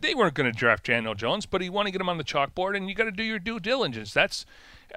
[0.00, 2.24] They weren't going to draft Daniel Jones, but you want to get him on the
[2.24, 4.12] chalkboard, and you got to do your due diligence.
[4.12, 4.44] That's,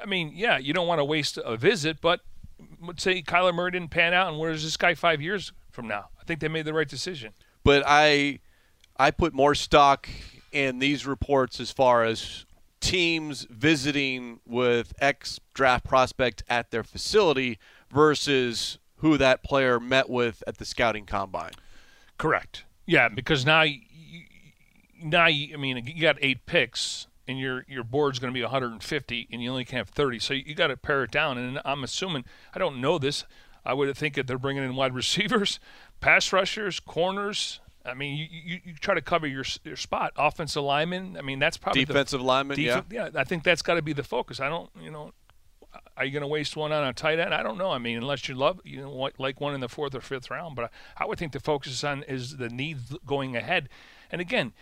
[0.02, 2.22] I mean, yeah, you don't want to waste a visit, but
[2.82, 6.10] let's say Kyler Murray didn't pan out, and where's this guy five years from now?
[6.20, 7.34] I think they made the right decision.
[7.64, 8.40] But I,
[8.98, 10.08] I put more stock
[10.52, 12.46] in these reports as far as
[12.80, 17.60] teams visiting with ex draft prospect at their facility
[17.92, 21.52] versus who that player met with at the scouting combine.
[22.18, 22.66] Correct.
[22.86, 23.80] Yeah, because now, you,
[25.02, 29.28] now I mean, you got eight picks, and your your board's going to be 150,
[29.32, 30.20] and you only can have 30.
[30.20, 31.38] So you got to pare it down.
[31.38, 33.24] And I'm assuming, I don't know this.
[33.66, 35.60] I would think that they're bringing in wide receivers,
[36.00, 37.60] pass rushers, corners.
[37.86, 40.14] I mean, you, you, you try to cover your your spot.
[40.16, 41.18] Offensive lineman.
[41.18, 42.58] I mean, that's probably defensive the, lineman.
[42.58, 43.10] Def- yeah, yeah.
[43.16, 44.40] I think that's got to be the focus.
[44.40, 45.14] I don't, you know,
[45.98, 47.34] are you going to waste one on a tight end?
[47.34, 47.72] I don't know.
[47.72, 50.56] I mean, unless you love, you know, like one in the fourth or fifth round.
[50.56, 53.70] But I, I would think the focus is on is the needs going ahead.
[54.12, 54.54] And again,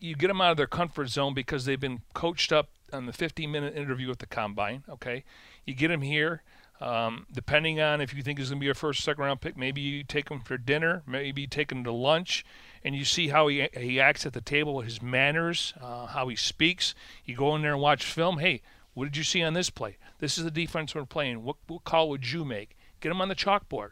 [0.00, 3.12] you get them out of their comfort zone because they've been coached up on the
[3.12, 4.84] 15-minute interview at the combine.
[4.88, 5.24] Okay,
[5.64, 6.42] you get them here.
[6.80, 9.56] Um, depending on if you think he's going to be a first, second round pick,
[9.56, 12.44] maybe you take him for dinner, maybe you take him to lunch,
[12.84, 16.36] and you see how he he acts at the table, his manners, uh, how he
[16.36, 16.94] speaks.
[17.24, 18.38] You go in there and watch film.
[18.38, 18.60] Hey,
[18.92, 19.96] what did you see on this play?
[20.18, 21.44] This is the defense we're playing.
[21.44, 22.76] What, what call would you make?
[23.00, 23.90] Get him on the chalkboard.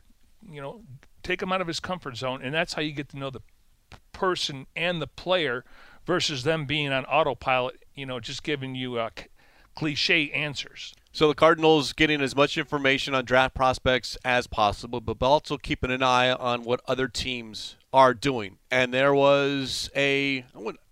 [0.51, 0.83] You know,
[1.23, 3.43] take him out of his comfort zone, and that's how you get to know the
[4.13, 5.65] person and the player
[6.07, 7.83] versus them being on autopilot.
[7.95, 9.11] You know, just giving you uh,
[9.75, 10.95] cliche answers.
[11.15, 15.93] So the Cardinals getting as much information on draft prospects as possible, but also keeping
[15.93, 18.59] an eye on what other teams are doing.
[18.69, 20.45] And there was a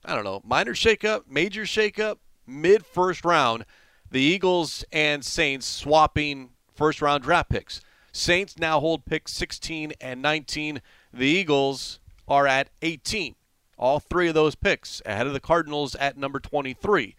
[0.05, 3.65] I don't know minor shakeup, major shakeup, mid first round.
[4.13, 7.81] The Eagles and Saints swapping first round draft picks.
[8.13, 10.83] Saints now hold picks 16 and 19.
[11.13, 13.35] The Eagles are at 18.
[13.77, 17.17] All three of those picks ahead of the Cardinals at number 23.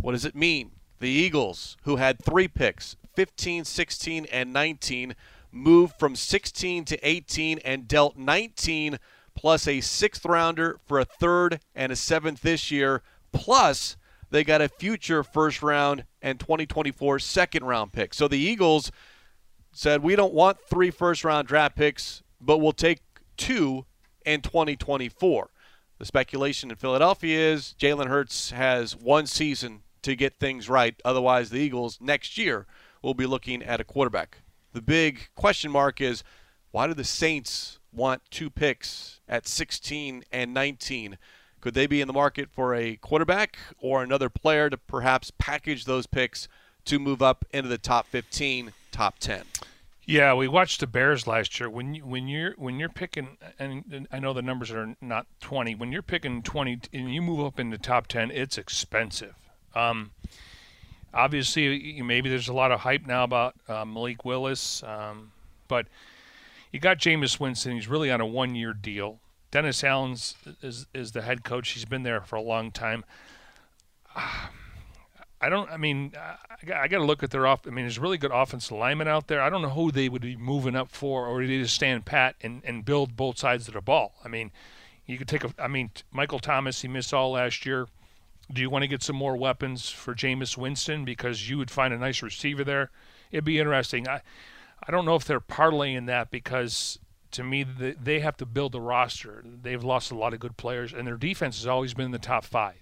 [0.00, 0.72] What does it mean?
[1.04, 5.14] The Eagles, who had three picks, 15, 16, and 19,
[5.52, 8.98] moved from 16 to 18 and dealt 19
[9.34, 13.02] plus a sixth rounder for a third and a seventh this year.
[13.32, 13.98] Plus,
[14.30, 18.14] they got a future first round and 2024 second round pick.
[18.14, 18.90] So the Eagles
[19.72, 23.00] said, We don't want three first round draft picks, but we'll take
[23.36, 23.84] two
[24.24, 25.50] in 2024.
[25.98, 30.94] The speculation in Philadelphia is Jalen Hurts has one season to get things right.
[31.04, 32.66] Otherwise, the Eagles next year
[33.02, 34.38] will be looking at a quarterback.
[34.72, 36.22] The big question mark is
[36.70, 41.18] why do the Saints want two picks at 16 and 19?
[41.60, 45.84] Could they be in the market for a quarterback or another player to perhaps package
[45.84, 46.48] those picks
[46.84, 49.44] to move up into the top 15, top 10?
[50.06, 51.70] Yeah, we watched the Bears last year.
[51.70, 55.76] When you, when you're when you're picking, and I know the numbers are not 20.
[55.76, 59.34] When you're picking 20 and you move up into top 10, it's expensive.
[59.74, 60.10] Um,
[61.12, 65.32] obviously, maybe there's a lot of hype now about uh, Malik Willis, um,
[65.68, 65.86] but
[66.72, 67.72] you got Jameis Winston.
[67.72, 69.20] He's really on a one-year deal.
[69.50, 71.70] Dennis Allen's is is the head coach.
[71.70, 73.04] He's been there for a long time.
[75.44, 75.70] I don't.
[75.70, 77.66] I mean, I, got, I got to look at their off.
[77.66, 79.42] I mean, there's really good offensive alignment out there.
[79.42, 82.34] I don't know who they would be moving up for, or they just stand pat
[82.40, 84.14] and, and build both sides of the ball.
[84.24, 84.50] I mean,
[85.06, 85.52] you could take a.
[85.58, 87.88] I mean, Michael Thomas, he missed all last year.
[88.52, 91.94] Do you want to get some more weapons for Jameis Winston because you would find
[91.94, 92.90] a nice receiver there?
[93.30, 94.08] It'd be interesting.
[94.08, 94.20] I,
[94.86, 96.98] I don't know if they're parlaying that because
[97.30, 99.42] to me they have to build a roster.
[99.44, 102.18] They've lost a lot of good players, and their defense has always been in the
[102.18, 102.76] top five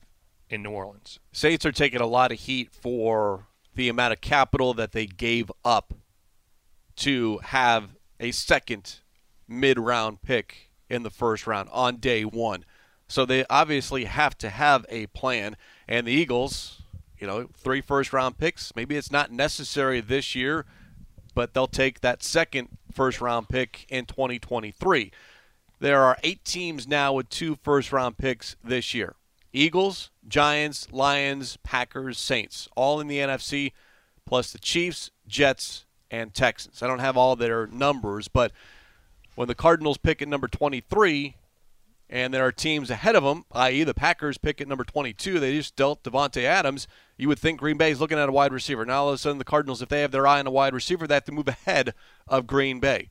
[0.51, 1.20] in New Orleans.
[1.33, 5.51] Saints are taking a lot of heat for the amount of capital that they gave
[5.64, 5.94] up
[6.96, 8.96] to have a second
[9.48, 12.64] mid-round pick in the first round on day one.
[13.12, 15.59] So they obviously have to have a plan.
[15.87, 16.81] And the Eagles,
[17.18, 18.75] you know, three first round picks.
[18.75, 20.64] Maybe it's not necessary this year,
[21.35, 25.12] but they'll take that second first round pick in 2023.
[25.79, 29.14] There are eight teams now with two first round picks this year
[29.53, 33.72] Eagles, Giants, Lions, Packers, Saints, all in the NFC,
[34.25, 36.83] plus the Chiefs, Jets, and Texans.
[36.83, 38.53] I don't have all their numbers, but
[39.35, 41.37] when the Cardinals pick at number 23,
[42.12, 45.40] and there are teams ahead of them, i.e., the Packers pick at number 22.
[45.40, 46.87] They just dealt Davante Adams.
[47.16, 48.85] You would think Green Bay is looking at a wide receiver.
[48.85, 50.75] Now, all of a sudden, the Cardinals, if they have their eye on a wide
[50.75, 51.94] receiver, they have to move ahead
[52.29, 53.09] of Green Bay.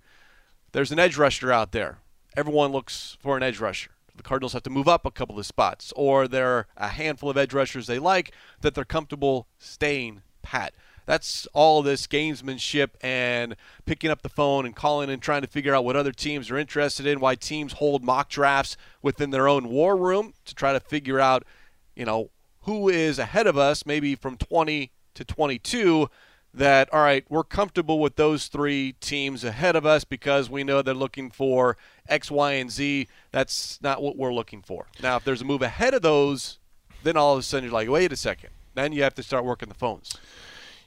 [0.71, 1.97] There's an edge rusher out there.
[2.37, 3.89] Everyone looks for an edge rusher.
[4.15, 7.31] The Cardinals have to move up a couple of spots, or there are a handful
[7.31, 10.75] of edge rushers they like that they're comfortable staying pat.
[11.05, 15.73] That's all this gamesmanship and picking up the phone and calling and trying to figure
[15.73, 19.69] out what other teams are interested in, why teams hold mock drafts within their own
[19.69, 21.43] war room to try to figure out,
[21.95, 22.29] you know,
[22.61, 26.09] who is ahead of us, maybe from 20 to 22
[26.53, 30.81] that all right we're comfortable with those three teams ahead of us because we know
[30.81, 31.77] they're looking for
[32.09, 33.07] x y and z.
[33.31, 34.87] That's not what we're looking for.
[35.01, 36.59] Now if there's a move ahead of those
[37.03, 38.49] then all of a sudden you're like wait a second.
[38.73, 40.17] Then you have to start working the phones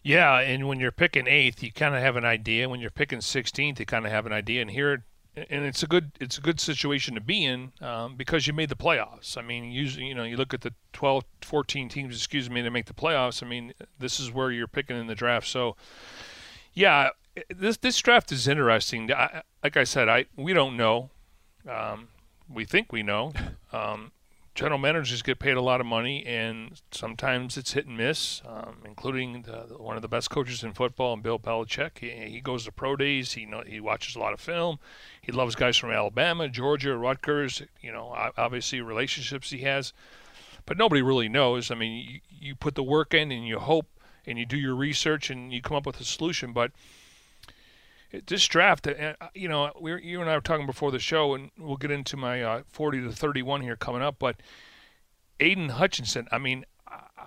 [0.04, 2.68] yeah, and when you're picking eighth, you kind of have an idea.
[2.68, 4.60] When you're picking 16th, you kind of have an idea.
[4.60, 5.02] And here,
[5.34, 8.68] and it's a good it's a good situation to be in um, because you made
[8.68, 9.38] the playoffs.
[9.38, 12.70] I mean, usually you know you look at the 12, 14 teams, excuse me, to
[12.70, 13.42] make the playoffs.
[13.42, 15.48] I mean, this is where you're picking in the draft.
[15.48, 15.74] So,
[16.74, 17.08] yeah,
[17.48, 19.10] this this draft is interesting.
[19.10, 21.08] I, like I said, I we don't know.
[21.66, 22.08] Um,
[22.46, 23.32] we think we know.
[23.72, 24.12] Um,
[24.54, 28.76] general managers get paid a lot of money, and sometimes it's hit and miss, um,
[28.84, 31.98] including the, one of the best coaches in football, and Bill Belichick.
[31.98, 33.32] He, he goes to pro days.
[33.32, 34.78] He know, he watches a lot of film.
[35.20, 37.62] He loves guys from Alabama, Georgia, Rutgers.
[37.80, 39.92] You know, obviously relationships he has,
[40.66, 41.70] but nobody really knows.
[41.70, 43.86] I mean, you, you put the work in, and you hope,
[44.24, 46.70] and you do your research, and you come up with a solution, but
[48.26, 51.50] this draft, uh, you know, we you and I were talking before the show, and
[51.58, 54.16] we'll get into my uh, 40 to 31 here coming up.
[54.18, 54.36] But
[55.40, 56.64] Aidan Hutchinson, I mean,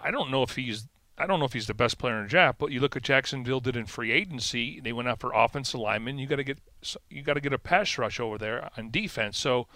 [0.03, 2.29] I don't know if he's I don't know if he's the best player in the
[2.29, 4.79] draft, but you look at Jacksonville did in free agency.
[4.79, 6.19] They went out for offensive linemen.
[6.19, 6.59] You got to get
[7.09, 9.37] you got to get a pass rush over there on defense.
[9.37, 9.67] So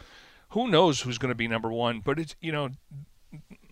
[0.49, 1.99] who knows who's going to be number one?
[1.99, 2.69] But it's you know,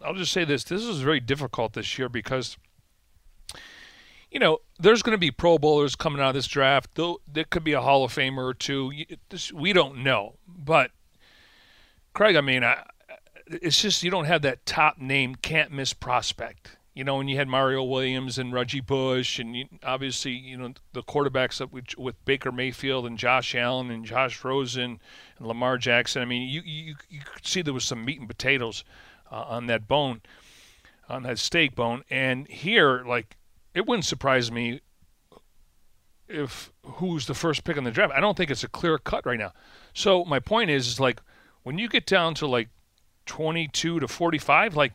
[0.04, 2.58] I'll just say this: this is very difficult this year because
[4.32, 6.92] you know, there's going to be Pro Bowlers coming out of this draft.
[6.96, 8.92] Though there could be a Hall of Famer or two.
[9.54, 10.92] We don't know, but
[12.14, 12.84] Craig, I mean, I,
[13.48, 16.78] it's just you don't have that top name, can't miss prospect.
[16.94, 20.74] You know, when you had Mario Williams and Reggie Bush, and you, obviously, you know,
[20.92, 25.00] the quarterbacks up with, with, Baker Mayfield and Josh Allen and Josh Rosen
[25.38, 26.22] and Lamar Jackson.
[26.22, 28.84] I mean, you you, you could see there was some meat and potatoes
[29.32, 30.22] uh, on that bone,
[31.08, 32.04] on that steak bone.
[32.10, 33.38] And here, like
[33.74, 34.82] it wouldn't surprise me
[36.28, 38.14] if who's the first pick in the draft.
[38.16, 39.52] I don't think it's a clear cut right now.
[39.94, 41.22] So my point is, is like
[41.64, 42.70] when you get down to like
[43.26, 44.94] 22 to 45, like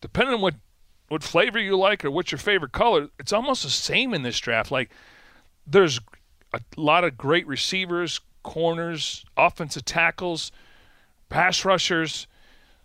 [0.00, 0.54] depending on what
[1.08, 4.38] what flavor you like or what's your favorite color, it's almost the same in this
[4.38, 4.70] draft.
[4.70, 4.90] Like
[5.66, 6.00] there's
[6.52, 10.50] a lot of great receivers, corners, offensive tackles,
[11.28, 12.26] pass rushers.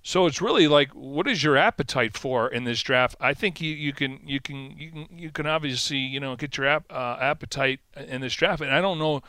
[0.02, 3.16] So it's really like, what is your appetite for in this draft?
[3.20, 6.58] I think you, you can you can you can you can obviously you know get
[6.58, 9.22] your ap, uh, appetite in this draft, and I don't know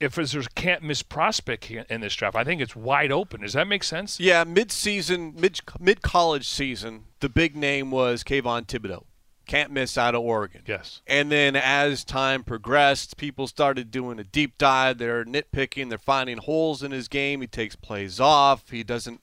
[0.00, 2.36] if there's a can't miss prospect in this draft.
[2.36, 3.40] I think it's wide open.
[3.42, 4.18] Does that make sense?
[4.18, 9.04] Yeah, mid season, mid mid college season, the big name was Kayvon Thibodeaux,
[9.46, 10.62] Can't miss out of Oregon.
[10.66, 11.00] Yes.
[11.06, 14.98] And then as time progressed, people started doing a deep dive.
[14.98, 15.88] They're nitpicking.
[15.88, 17.40] They're finding holes in his game.
[17.40, 18.70] He takes plays off.
[18.70, 19.20] He doesn't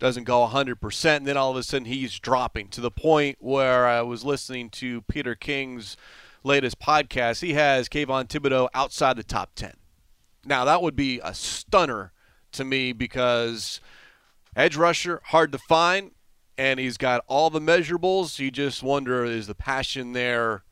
[0.00, 3.86] doesn't go 100%, and then all of a sudden he's dropping to the point where
[3.86, 5.96] I was listening to Peter King's
[6.42, 7.42] latest podcast.
[7.42, 9.74] He has Kayvon Thibodeaux outside the top 10.
[10.44, 12.12] Now, that would be a stunner
[12.52, 13.80] to me because
[14.56, 16.12] edge rusher, hard to find,
[16.56, 18.38] and he's got all the measurables.
[18.38, 20.64] You just wonder is the passion there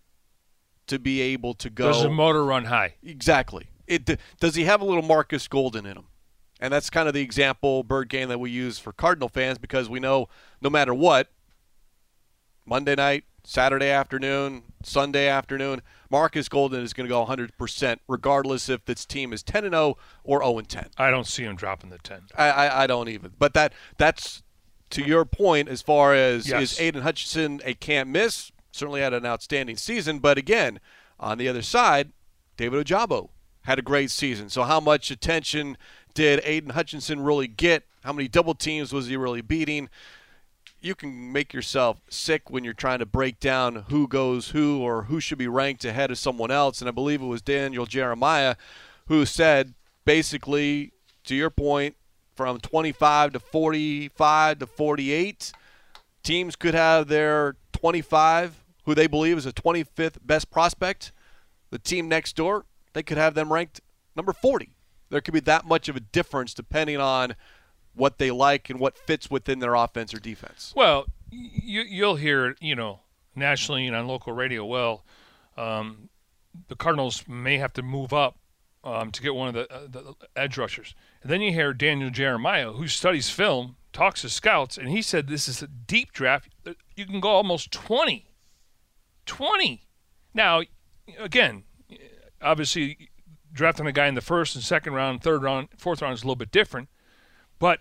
[0.87, 1.93] to be able to go?
[1.93, 2.95] Does the motor run high?
[3.03, 3.69] Exactly.
[3.87, 6.07] It does he have a little Marcus Golden in him?
[6.61, 9.88] And that's kind of the example bird game that we use for Cardinal fans because
[9.88, 10.29] we know
[10.61, 11.29] no matter what,
[12.66, 18.85] Monday night, Saturday afternoon, Sunday afternoon, Marcus Golden is going to go 100% regardless if
[18.85, 20.88] this team is 10 and 0 or 0 and 10.
[20.99, 22.23] I don't see him dropping the 10.
[22.37, 23.33] I, I, I don't even.
[23.38, 24.42] But that that's
[24.90, 26.73] to your point as far as Yes.
[26.75, 28.53] is Aidan Hutchinson a can't miss.
[28.73, 30.79] Certainly had an outstanding season, but again,
[31.18, 32.12] on the other side,
[32.57, 33.31] David Ojabo
[33.62, 34.51] had a great season.
[34.51, 35.77] So how much attention
[36.18, 37.85] did Aidan Hutchinson really get?
[38.02, 39.88] How many double teams was he really beating?
[40.81, 45.04] You can make yourself sick when you're trying to break down who goes who or
[45.04, 46.81] who should be ranked ahead of someone else.
[46.81, 48.57] And I believe it was Daniel Jeremiah
[49.07, 50.90] who said basically,
[51.22, 51.94] to your point,
[52.35, 55.52] from 25 to 45 to 48,
[56.24, 61.12] teams could have their 25, who they believe is a 25th best prospect.
[61.70, 63.81] The team next door, they could have them ranked
[64.16, 64.70] number 40.
[65.11, 67.35] There could be that much of a difference depending on
[67.94, 70.73] what they like and what fits within their offense or defense.
[70.77, 73.01] Well, you, you'll hear, you know,
[73.35, 74.64] nationally and on local radio.
[74.64, 75.05] Well,
[75.57, 76.09] um,
[76.68, 78.38] the Cardinals may have to move up
[78.85, 80.94] um, to get one of the, uh, the edge rushers.
[81.23, 85.29] And then you hear Daniel Jeremiah, who studies film, talks to scouts, and he said
[85.29, 86.55] this is a deep draft.
[86.97, 88.27] You can go almost 20.
[89.27, 89.83] 20.
[90.35, 90.62] Now,
[91.18, 91.64] again,
[92.40, 93.08] obviously,
[93.59, 96.25] drafting a guy in the first and second round, third round, fourth round is a
[96.25, 96.88] little bit different.
[97.59, 97.81] But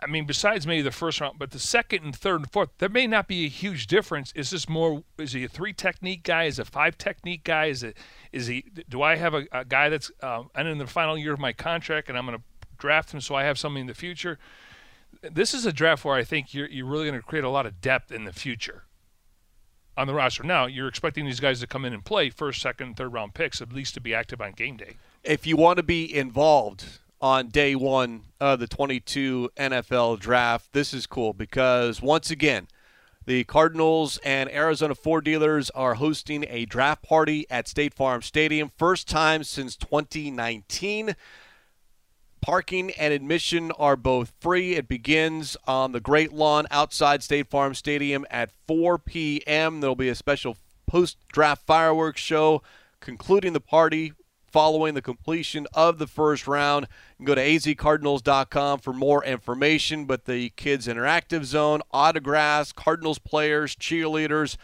[0.00, 2.88] I mean, besides maybe the first round, but the second and third and fourth, there
[2.88, 4.32] may not be a huge difference.
[4.32, 5.04] Is this more?
[5.16, 6.44] Is he a three technique guy?
[6.44, 7.66] Is a five technique guy?
[7.66, 7.96] Is it?
[8.32, 8.64] Is he?
[8.88, 11.52] Do I have a, a guy that's um, I'm in the final year of my
[11.52, 12.44] contract and I'm going to
[12.78, 14.40] draft him so I have something in the future?
[15.22, 17.64] This is a draft where I think you're you're really going to create a lot
[17.64, 18.82] of depth in the future
[19.96, 20.42] on the roster.
[20.42, 23.60] Now you're expecting these guys to come in and play first, second, third round picks
[23.60, 24.96] at least to be active on game day.
[25.24, 26.84] If you want to be involved
[27.20, 32.66] on day one of the 22 NFL draft, this is cool because once again,
[33.24, 38.72] the Cardinals and Arizona Ford dealers are hosting a draft party at State Farm Stadium.
[38.76, 41.14] First time since 2019.
[42.42, 44.74] Parking and admission are both free.
[44.74, 49.80] It begins on the Great Lawn outside State Farm Stadium at 4 p.m.
[49.80, 50.56] There'll be a special
[50.88, 52.60] post draft fireworks show
[52.98, 54.12] concluding the party
[54.50, 56.88] following the completion of the first round.
[57.18, 60.04] You can go to azcardinals.com for more information.
[60.04, 64.56] But the Kids Interactive Zone, autographs, Cardinals players, cheerleaders,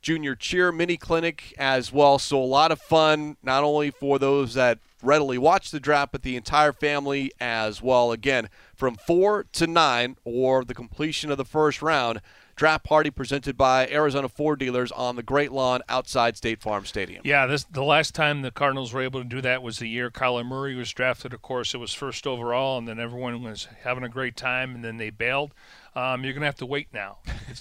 [0.00, 2.20] junior cheer mini clinic as well.
[2.20, 6.22] So a lot of fun, not only for those that readily watch the draft, but
[6.22, 8.12] the entire family as well.
[8.12, 12.20] Again, from 4 to 9 or the completion of the first round.
[12.56, 17.20] Draft party presented by Arizona Ford dealers on the Great Lawn outside State Farm Stadium.
[17.22, 20.10] Yeah, this the last time the Cardinals were able to do that was the year
[20.10, 21.34] Kyler Murray was drafted.
[21.34, 24.82] Of course, it was first overall, and then everyone was having a great time, and
[24.82, 25.52] then they bailed.
[25.94, 27.18] Um, you're gonna have to wait now.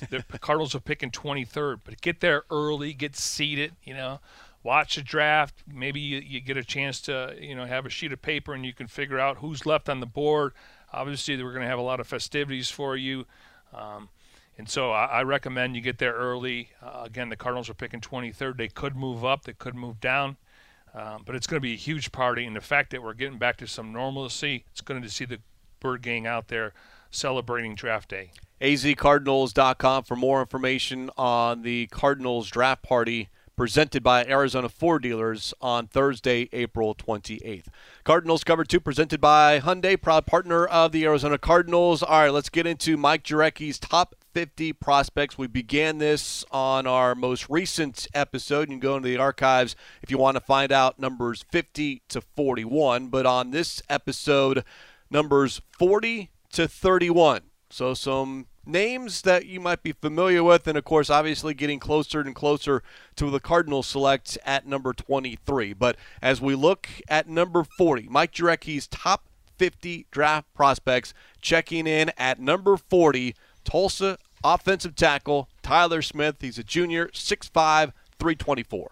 [0.09, 3.75] The Cardinals are picking 23rd, but get there early, get seated.
[3.83, 4.21] You know,
[4.65, 5.63] watch the draft.
[5.71, 8.65] Maybe you, you get a chance to you know have a sheet of paper and
[8.65, 10.51] you can figure out who's left on the board.
[10.91, 13.25] Obviously, we're gonna have a lot of festivities for you.
[13.73, 14.09] Um,
[14.57, 16.71] and so I, I recommend you get there early.
[16.81, 18.57] Uh, again, the Cardinals are picking 23rd.
[18.57, 20.37] They could move up, they could move down,
[20.93, 22.45] um, but it's going to be a huge party.
[22.45, 25.39] And the fact that we're getting back to some normalcy, it's going to see the
[25.81, 26.73] Bird Gang out there
[27.11, 28.31] celebrating draft day.
[28.61, 35.87] azcardinals.com for more information on the Cardinals draft party presented by Arizona Ford Dealers on
[35.87, 37.67] Thursday, April 28th.
[38.03, 42.03] Cardinals cover two presented by Hyundai, proud partner of the Arizona Cardinals.
[42.03, 45.37] All right, let's get into Mike Jurecki's top 50 prospects.
[45.37, 48.61] We began this on our most recent episode.
[48.69, 52.21] You can go into the archives if you want to find out numbers 50 to
[52.21, 53.07] 41.
[53.07, 54.65] But on this episode,
[55.09, 57.41] numbers 40 to 31.
[57.69, 62.19] So some names that you might be familiar with, and of course, obviously getting closer
[62.19, 62.83] and closer
[63.15, 65.73] to the Cardinals select at number 23.
[65.73, 69.25] But as we look at number 40, Mike Jurecki's top
[69.57, 76.37] 50 draft prospects, checking in at number 40, Tulsa offensive tackle Tyler Smith.
[76.39, 78.91] He's a junior, 6'5, 324.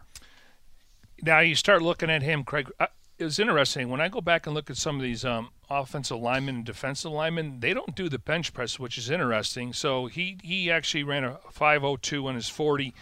[1.22, 2.70] Now you start looking at him, Craig.
[2.80, 2.88] Uh,
[3.18, 6.18] It was interesting when I go back and look at some of these um, offensive
[6.18, 7.60] linemen and defensive linemen.
[7.60, 9.72] They don't do the bench press, which is interesting.
[9.74, 12.94] So he he actually ran a 5.02 on his 40.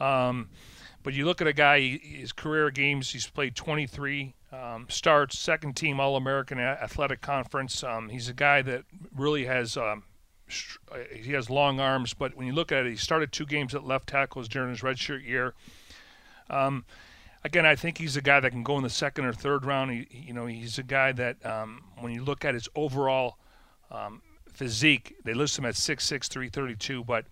[0.00, 0.50] Um,
[1.02, 5.76] but you look at a guy, his career games, he's played 23 um, starts, second
[5.76, 7.82] team All American Athletic Conference.
[7.82, 8.84] Um, he's a guy that
[9.14, 10.04] really has um,
[10.92, 13.74] uh, he has long arms, but when you look at it, he started two games
[13.74, 15.54] at left tackles during his redshirt year.
[16.50, 16.84] Um,
[17.44, 19.90] again, I think he's a guy that can go in the second or third round.
[19.90, 23.38] He, you know, he's a guy that um, when you look at his overall
[23.90, 24.22] um,
[24.52, 27.26] physique, they list him at 6'6", 332, but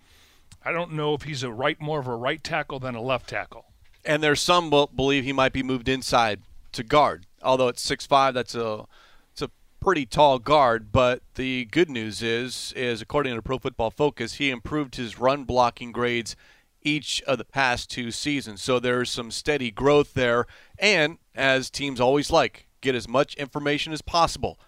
[0.63, 3.29] I don't know if he's a right more of a right tackle than a left
[3.29, 3.65] tackle.
[4.05, 6.41] And there's some believe he might be moved inside
[6.73, 7.25] to guard.
[7.41, 8.85] Although six five, that's a
[9.31, 9.49] it's a
[9.79, 10.91] pretty tall guard.
[10.91, 15.45] But the good news is, is according to Pro Football Focus, he improved his run
[15.45, 16.35] blocking grades
[16.83, 18.61] each of the past two seasons.
[18.61, 20.45] So there's some steady growth there.
[20.77, 24.59] And as teams always like, get as much information as possible.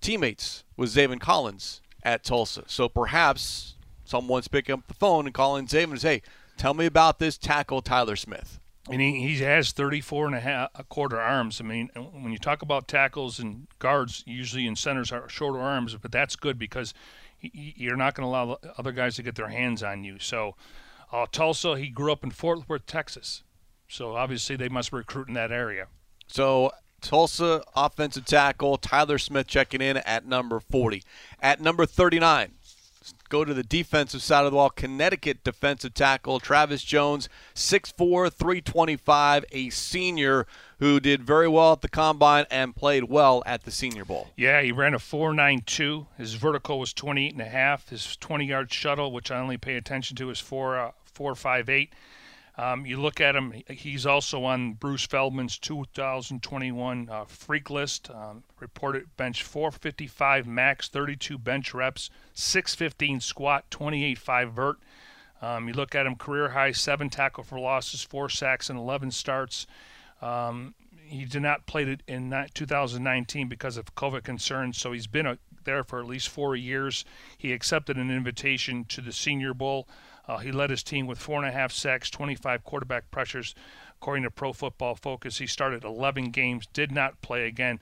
[0.00, 2.64] Teammates with Zaven Collins at Tulsa.
[2.66, 3.74] So perhaps
[4.04, 6.22] someone's picking up the phone and calling Zaven and say, hey,
[6.56, 8.60] tell me about this tackle Tyler Smith
[8.90, 11.60] and he, he has 34 and a half a quarter arms.
[11.60, 15.94] I mean, when you talk about tackles and guards, usually in centers are shorter arms,
[15.96, 16.94] but that's good because
[17.40, 20.18] you're not going to allow other guys to get their hands on you.
[20.18, 20.54] So,
[21.12, 23.42] uh, Tulsa, he grew up in Fort Worth, Texas.
[23.88, 25.86] So obviously they must recruit in that area.
[26.26, 31.02] So Tulsa offensive tackle Tyler Smith checking in at number 40.
[31.40, 32.52] At number 39,
[33.28, 34.70] go to the defensive side of the ball.
[34.70, 40.46] Connecticut defensive tackle Travis Jones, 6'4, 325, a senior
[40.78, 44.28] who did very well at the combine and played well at the Senior Bowl.
[44.36, 46.06] Yeah, he ran a 4.92.
[46.18, 47.88] His vertical was 28 and a half.
[47.88, 51.92] His 20-yard shuttle, which I only pay attention to, is 4 uh, 458.
[52.58, 58.10] Um, you look at him; he's also on Bruce Feldman's 2021 uh, freak list.
[58.10, 64.76] Um, reported bench 455 max, 32 bench reps, 615 squat, 28.5 vert.
[65.42, 69.10] Um, you look at him: career high, seven tackle for losses, four sacks, and 11
[69.10, 69.66] starts.
[70.22, 70.74] Um,
[71.06, 75.38] he did not play it in 2019 because of COVID concerns, so he's been a,
[75.64, 77.04] there for at least four years.
[77.36, 79.86] He accepted an invitation to the Senior Bowl.
[80.28, 83.54] Uh, he led his team with four and a half sacks, 25 quarterback pressures,
[84.00, 85.38] according to Pro Football Focus.
[85.38, 87.80] He started 11 games, did not play again,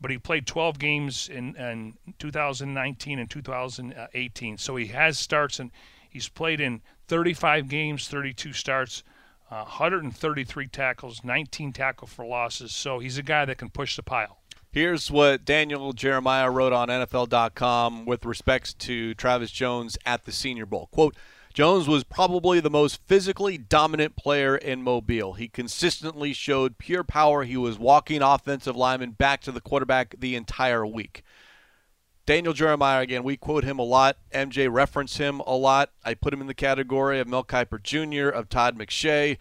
[0.00, 4.58] but he played 12 games in, in 2019 and 2018.
[4.58, 5.70] So he has starts and
[6.08, 9.02] he's played in 35 games, 32 starts.
[9.50, 12.72] Uh, 133 tackles, 19 tackle for losses.
[12.72, 14.38] So he's a guy that can push the pile.
[14.70, 20.66] Here's what Daniel Jeremiah wrote on NFL.com with respects to Travis Jones at the Senior
[20.66, 20.88] Bowl.
[20.92, 21.16] Quote,
[21.52, 25.34] Jones was probably the most physically dominant player in Mobile.
[25.34, 27.42] He consistently showed pure power.
[27.42, 31.24] He was walking offensive lineman back to the quarterback the entire week.
[32.24, 34.18] Daniel Jeremiah, again, we quote him a lot.
[34.32, 35.90] MJ reference him a lot.
[36.04, 39.36] I put him in the category of Mel Kiper Jr., of Todd McShay,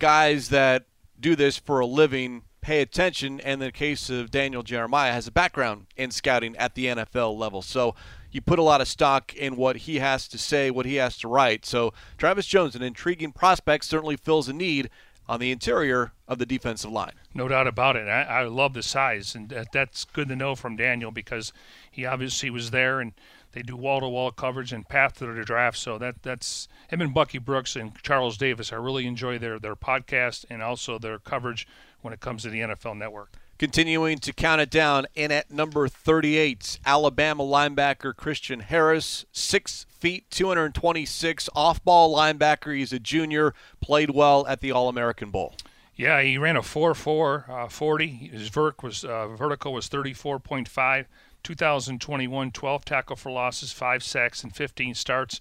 [0.00, 0.86] guys that
[1.20, 5.28] do this for a living, pay attention, and in the case of Daniel Jeremiah, has
[5.28, 7.62] a background in scouting at the NFL level.
[7.62, 7.94] So
[8.34, 11.16] you put a lot of stock in what he has to say, what he has
[11.18, 11.64] to write.
[11.64, 14.90] So Travis Jones, an intriguing prospect, certainly fills a need
[15.28, 17.12] on the interior of the defensive line.
[17.32, 18.08] No doubt about it.
[18.08, 21.52] I, I love the size, and that, that's good to know from Daniel because
[21.88, 23.12] he obviously was there, and
[23.52, 25.78] they do wall-to-wall coverage and path to the draft.
[25.78, 28.72] So that that's him and Bucky Brooks and Charles Davis.
[28.72, 31.68] I really enjoy their their podcast and also their coverage
[32.02, 33.32] when it comes to the NFL Network.
[33.56, 40.28] Continuing to count it down, in at number 38, Alabama linebacker Christian Harris, six feet,
[40.30, 42.76] 226, off-ball linebacker.
[42.76, 45.54] He's a junior, played well at the All-American Bowl.
[45.94, 48.08] Yeah, he ran a 4.4 uh, 40.
[48.08, 51.06] His vert was uh, vertical was 34.5.
[51.44, 55.40] 2021, 12 tackle for losses, five sacks, and 15 starts.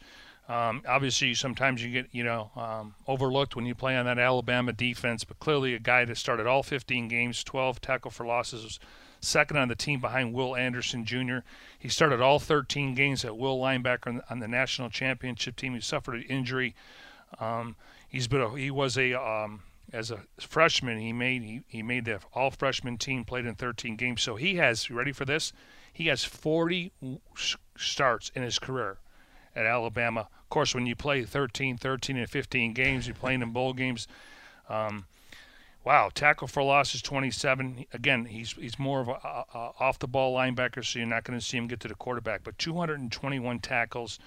[0.50, 4.74] Um, obviously, sometimes you get you know um, overlooked when you play on that Alabama
[4.74, 8.80] defense, but clearly a guy that started all 15 games, 12 tackle for losses,
[9.22, 11.39] second on the team behind Will Anderson Jr.
[11.80, 15.76] He started all 13 games at Will linebacker on the, on the national championship team.
[15.76, 16.76] He suffered an injury.
[17.39, 17.78] Um,
[18.10, 19.64] he's been a, he was a um,
[19.94, 23.96] as a freshman he made he, he made the all freshman team played in 13
[23.96, 24.22] games.
[24.22, 25.54] So he has you ready for this.
[25.94, 26.91] He has 40
[27.78, 28.98] starts in his career
[29.56, 30.22] at Alabama.
[30.22, 34.08] Of course, when you play 13, 13, and 15 games, you're playing in bowl games.
[34.70, 35.06] Um,
[35.84, 37.86] wow, tackle for loss is 27.
[37.93, 41.39] Again, he's he's more of a, a, off the ball linebacker, so you're not going
[41.39, 42.43] to see him get to the quarterback.
[42.43, 44.20] But 221 tackles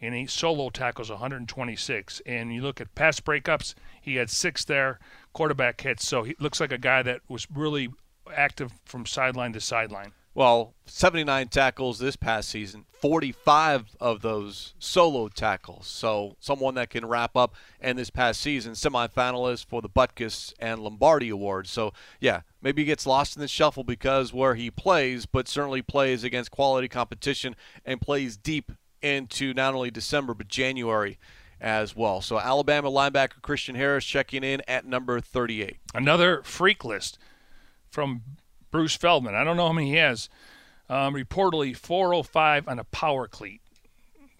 [0.00, 2.20] and he solo tackles 126.
[2.26, 4.98] And you look at pass breakups, he had six there,
[5.32, 6.06] quarterback hits.
[6.06, 7.88] So he looks like a guy that was really
[8.34, 10.12] active from sideline to sideline.
[10.36, 15.86] Well, 79 tackles this past season, 45 of those solo tackles.
[15.86, 17.54] So someone that can wrap up.
[17.80, 21.70] And this past season, semifinalist for the Butkus and Lombardi Awards.
[21.70, 25.82] So yeah, maybe he gets lost in the shuffle because where he plays, but certainly
[25.82, 27.54] plays against quality competition
[27.84, 28.72] and plays deep
[29.02, 31.18] into not only December but January
[31.60, 32.20] as well.
[32.20, 35.76] So Alabama linebacker Christian Harris checking in at number 38.
[35.94, 37.18] Another freak list
[37.88, 38.22] from
[38.74, 39.36] Bruce Feldman.
[39.36, 40.28] I don't know how many he has.
[40.88, 43.60] Um, reportedly 405 on a power cleat.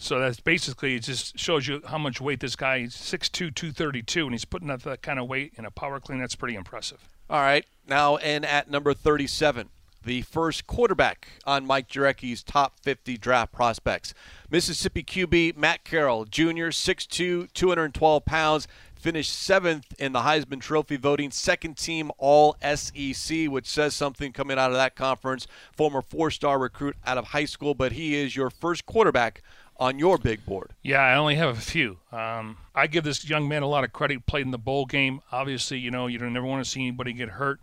[0.00, 4.24] So that's basically it just shows you how much weight this guy is 6'2", 232,
[4.24, 6.18] and he's putting up that kind of weight in a power clean.
[6.18, 7.08] That's pretty impressive.
[7.30, 9.68] All right, now in at number 37,
[10.04, 14.14] the first quarterback on Mike Jurecki's top 50 draft prospects.
[14.50, 18.66] Mississippi QB Matt Corral, Jr., 6'2", 212 pounds,
[19.04, 24.58] finished seventh in the Heisman Trophy voting, second team All SEC, which says something coming
[24.58, 25.46] out of that conference.
[25.76, 29.42] Former four star recruit out of high school, but he is your first quarterback
[29.76, 30.70] on your big board.
[30.82, 31.98] Yeah, I only have a few.
[32.12, 34.24] Um, I give this young man a lot of credit.
[34.24, 35.20] Played in the bowl game.
[35.30, 37.62] Obviously, you know, you don't never want to see anybody get hurt.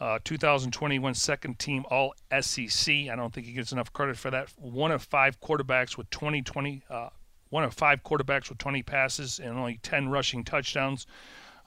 [0.00, 2.88] Uh, 2021 second team All SEC.
[2.90, 4.48] I don't think he gets enough credit for that.
[4.56, 7.10] One of five quarterbacks with 2020 uh,
[7.50, 11.06] one of five quarterbacks with 20 passes and only 10 rushing touchdowns.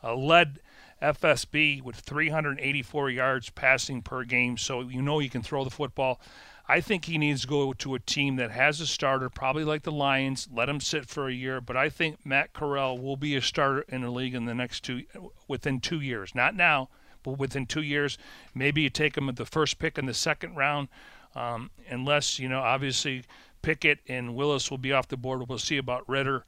[0.03, 0.59] Uh, led
[1.01, 6.19] FBS with 384 yards passing per game, so you know he can throw the football.
[6.67, 9.83] I think he needs to go to a team that has a starter, probably like
[9.83, 10.47] the Lions.
[10.51, 13.83] Let him sit for a year, but I think Matt Corral will be a starter
[13.89, 15.03] in the league in the next two,
[15.47, 16.33] within two years.
[16.33, 16.87] Not now,
[17.21, 18.17] but within two years.
[18.55, 20.87] Maybe you take him at the first pick in the second round,
[21.35, 23.23] um, unless you know obviously
[23.63, 25.49] Pickett and Willis will be off the board.
[25.49, 26.45] We'll see about Ridder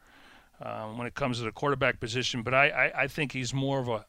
[0.62, 2.44] um, when it comes to the quarterback position.
[2.44, 4.06] But I, I, I, think he's more of a,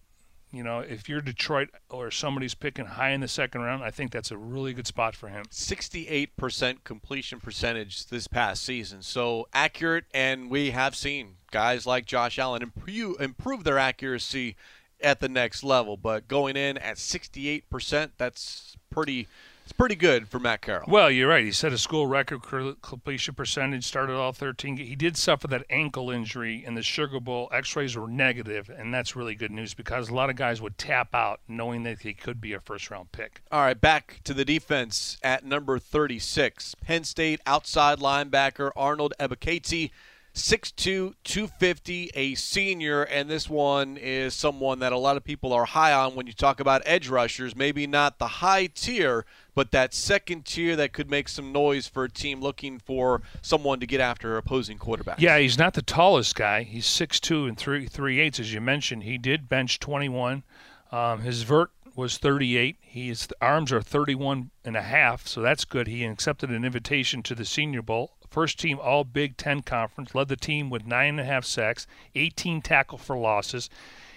[0.53, 4.11] you know, if you're Detroit or somebody's picking high in the second round, I think
[4.11, 5.47] that's a really good spot for him.
[5.51, 9.03] 68% completion percentage this past season.
[9.03, 14.57] So accurate, and we have seen guys like Josh Allen improve, improve their accuracy
[15.01, 15.97] at the next level.
[15.97, 19.29] But going in at 68%, that's pretty–
[19.67, 20.85] it's pretty good for Matt Corral.
[20.87, 21.45] Well, you're right.
[21.45, 22.41] He set a school record
[22.83, 24.77] completion percentage, started all 13.
[24.77, 27.49] He did suffer that ankle injury in the Sugar Bowl.
[27.53, 31.17] X-rays were negative, and that's really good news because a lot of guys would tap
[31.17, 33.43] out knowing that he could be a first-round pick.
[33.51, 36.77] All right, back to the defense at number 36.
[36.77, 39.91] Penn State outside linebacker Arnold Ebiketie
[40.33, 45.65] 6'2, 250, a senior, and this one is someone that a lot of people are
[45.65, 47.57] high on when you talk about edge rushers.
[47.57, 49.25] Maybe not the high tier,
[49.57, 53.81] but that second tier that could make some noise for a team looking for someone
[53.81, 55.19] to get after opposing quarterbacks.
[55.19, 56.63] Yeah, he's not the tallest guy.
[56.63, 59.03] He's 6'2 and 3, 3 eighths, as you mentioned.
[59.03, 60.45] He did bench 21.
[60.93, 62.77] Um, his vert was 38.
[62.81, 65.89] His arms are 31 and a half, so that's good.
[65.89, 70.29] He accepted an invitation to the Senior Bowl First team All Big Ten Conference, led
[70.29, 73.71] the team with nine and a half sacks, 18 tackle for losses.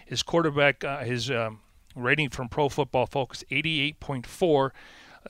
[0.05, 1.61] His quarterback, uh, his um,
[1.95, 4.71] rating from Pro Football Focus, 88.4,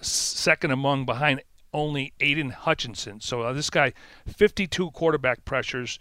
[0.02, 1.42] second among behind
[1.74, 3.22] only Aidan Hutchinson.
[3.22, 3.94] So uh, this guy,
[4.28, 6.00] 52 quarterback pressures.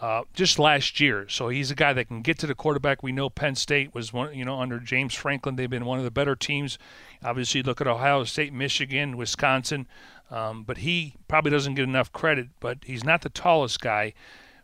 [0.00, 1.28] Uh, just last year.
[1.28, 3.02] So he's a guy that can get to the quarterback.
[3.02, 6.04] We know Penn State was one, you know, under James Franklin, they've been one of
[6.04, 6.78] the better teams.
[7.22, 9.86] Obviously, look at Ohio State, Michigan, Wisconsin.
[10.30, 12.48] Um, but he probably doesn't get enough credit.
[12.60, 14.14] But he's not the tallest guy,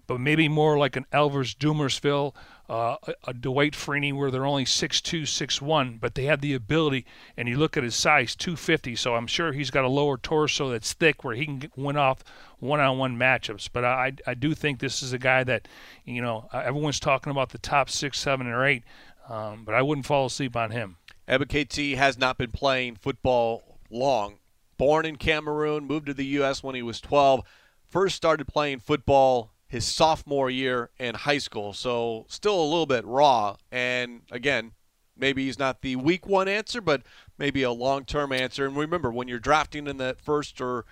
[0.07, 2.35] but maybe more like an Elvis Dumervil,
[2.69, 7.07] uh, a, a Dwight Freeney, where they're only 6'2", 6'1", but they have the ability.
[7.37, 8.97] And you look at his size, 250.
[8.97, 12.25] So I'm sure he's got a lower torso that's thick, where he can win off
[12.59, 13.69] one-on-one matchups.
[13.73, 15.69] But I, I do think this is a guy that,
[16.05, 18.85] you know, uh, everyone's talking about the top six, seven, or eight.
[19.29, 20.97] Um, but I wouldn't fall asleep on him.
[21.29, 24.39] Ebiketie has not been playing football long
[24.77, 26.63] born in Cameroon, moved to the U.S.
[26.63, 27.43] when he was 12.
[27.89, 33.05] First started playing football his sophomore year in high school, so still a little bit
[33.05, 33.57] raw.
[33.71, 34.73] And again,
[35.17, 37.03] maybe he's not the week one answer, but
[37.39, 38.67] maybe a long term answer.
[38.67, 40.85] And remember, when you're drafting in the first or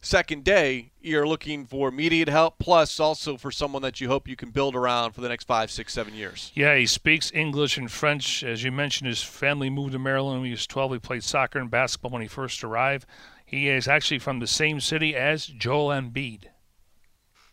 [0.00, 4.36] second day, you're looking for immediate help, plus also for someone that you hope you
[4.36, 6.52] can build around for the next five, six, seven years.
[6.54, 8.42] Yeah, he speaks English and French.
[8.42, 10.92] As you mentioned, his family moved to Maryland when he was 12.
[10.92, 13.06] He played soccer and basketball when he first arrived.
[13.44, 16.44] He is actually from the same city as Joel Embiid.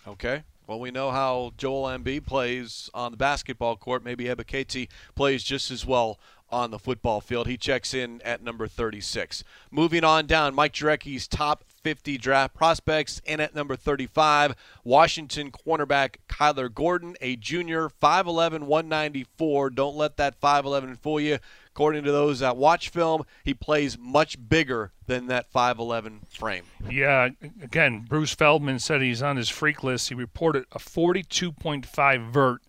[0.08, 0.44] Okay.
[0.66, 4.04] Well, we know how Joel Embiid plays on the basketball court.
[4.04, 7.48] Maybe Ebiketie plays just as well on the football field.
[7.48, 9.44] He checks in at number 36.
[9.72, 13.22] Moving on down, Mike Jurecki's top 50 draft prospects.
[13.28, 14.56] And at number 35,
[14.86, 19.70] Washington cornerback Kyler Gordon, a junior, 5'11, 194.
[19.72, 21.40] Don't let that 5'11 fool you.
[21.74, 26.66] According to those that watch film, he plays much bigger than that 5'11 frame.
[26.88, 27.30] Yeah,
[27.64, 30.10] again, Bruce Feldman said he's on his freak list.
[30.10, 32.62] He reported a 42.5 vert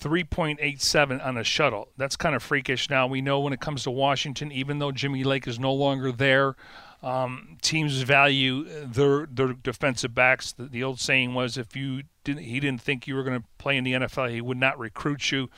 [0.00, 1.88] 3.87 on a shuttle.
[1.98, 2.88] That's kind of freakish.
[2.88, 6.10] Now, we know when it comes to Washington, even though Jimmy Lake is no longer
[6.10, 6.56] there,
[7.02, 10.52] um, teams value their their defensive backs.
[10.52, 13.46] The, the, old saying was, if you didn't, he didn't think you were going to
[13.58, 15.48] play in the NFL, he would not recruit you.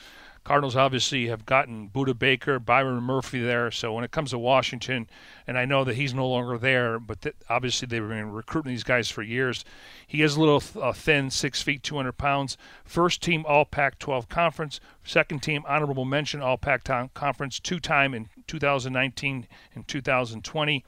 [0.50, 3.70] Cardinals obviously have gotten Budda Baker, Byron Murphy there.
[3.70, 5.08] So when it comes to Washington,
[5.46, 8.82] and I know that he's no longer there, but th- obviously they've been recruiting these
[8.82, 9.64] guys for years.
[10.04, 12.58] He is a little uh, thin, six feet, 200 pounds.
[12.84, 16.82] First team All Pac 12 conference, second team honorable mention All Pac
[17.14, 19.46] conference, two time in 2019
[19.76, 20.84] and 2020.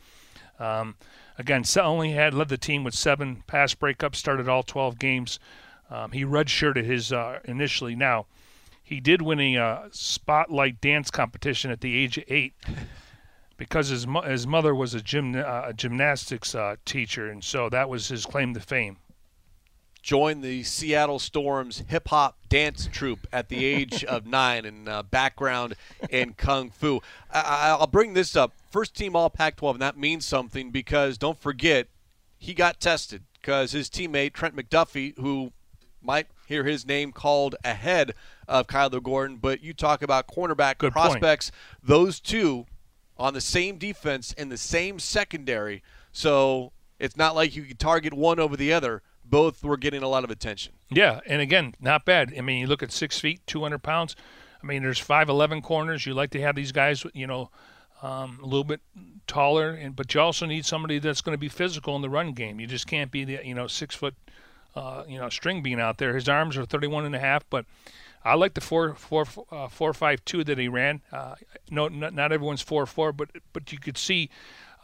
[0.59, 0.97] Um,
[1.39, 5.39] again, only had led the team with seven pass breakups, started all 12 games.
[5.89, 7.95] Um, he redshirted his uh, initially.
[7.95, 8.27] Now,
[8.93, 12.55] he did win a uh, spotlight dance competition at the age of eight
[13.57, 17.71] because his mo- his mother was a gym uh, a gymnastics uh, teacher, and so
[17.71, 18.99] that was his claim to fame.
[20.03, 25.03] Joined the Seattle Storm's hip hop dance troupe at the age of nine, and uh,
[25.03, 25.75] background
[26.11, 27.01] in kung fu.
[27.31, 28.53] I- will bring this up.
[28.71, 31.89] First team All Pac-12, and that means something because don't forget
[32.37, 35.53] he got tested because his teammate Trent McDuffie, who
[36.03, 38.15] might hear his name called ahead
[38.49, 41.51] of Kyler Gordon, but you talk about cornerback Good prospects.
[41.51, 41.89] Point.
[41.89, 42.67] Those two
[43.17, 45.83] on the same defense in the same secondary.
[46.13, 49.03] So it's not like you could target one over the other.
[49.25, 50.75] Both were getting a lot of attention.
[50.91, 52.35] Yeah, and again, not bad.
[52.37, 54.15] I mean, you look at six feet, 200 pounds.
[54.63, 56.07] I mean, there's 5'11 corners.
[56.07, 57.51] You like to have these guys, you know,
[58.03, 58.81] um, a little bit
[59.27, 62.33] taller, and but you also need somebody that's going to be physical in the run
[62.33, 62.61] game.
[62.61, 64.15] You just can't be the, you know, six foot,
[64.75, 66.15] uh, you know, string being out there.
[66.15, 67.67] His arms are 31 and a half, but
[68.25, 71.03] I like the four four uh, four five two that he ran.
[71.13, 71.35] Uh,
[71.71, 74.31] no, not, not everyone's four four, but but you could see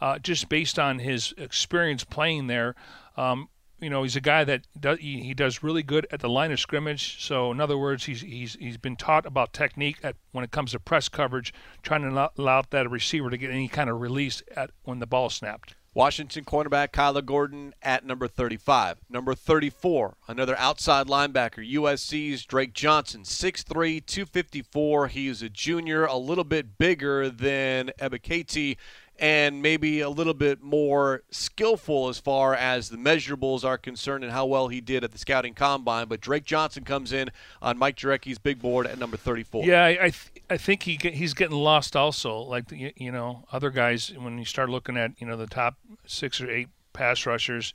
[0.01, 2.75] uh, just based on his experience playing there.
[3.17, 3.49] Um,
[3.81, 6.51] you know, he's a guy that does, he, he, does really good at the line
[6.51, 7.23] of scrimmage.
[7.23, 10.71] So, in other words, he's he's he's been taught about technique at, when it comes
[10.71, 14.43] to press coverage, trying to not allow that receiver to get any kind of release
[14.55, 15.75] at when the ball snapped.
[15.93, 18.97] Washington cornerback Kyler Gordon at number 35.
[19.09, 25.07] Number 34, another outside linebacker, USC's Drake Jackson, 6'3, 254.
[25.07, 28.77] He is a junior, a little bit bigger than Ebiketie
[29.19, 34.31] and maybe a little bit more skillful as far as the measurables are concerned and
[34.31, 36.07] how well he did at the scouting combine.
[36.07, 37.29] But Drake Jackson comes in
[37.61, 39.65] on Mike Jurecki's big board at number 34.
[39.65, 42.39] Yeah, I th- I think he get, he's getting lost also.
[42.39, 45.75] Like the, you know other guys when you start looking at you know the top
[46.05, 47.73] six or eight pass rushers,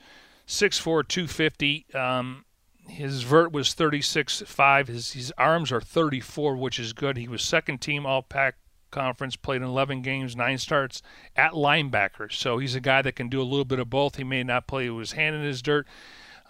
[0.48, 1.86] 6'4", 250.
[1.94, 2.44] Um,
[2.88, 4.88] his vert was 36.5.
[4.88, 7.16] His his arms are 34, which is good.
[7.16, 8.56] He was second team All Pac
[8.94, 11.02] conference, played in 11 games, nine starts
[11.36, 12.32] at linebacker.
[12.32, 14.16] So he's a guy that can do a little bit of both.
[14.16, 15.86] He may not play with his hand in his dirt.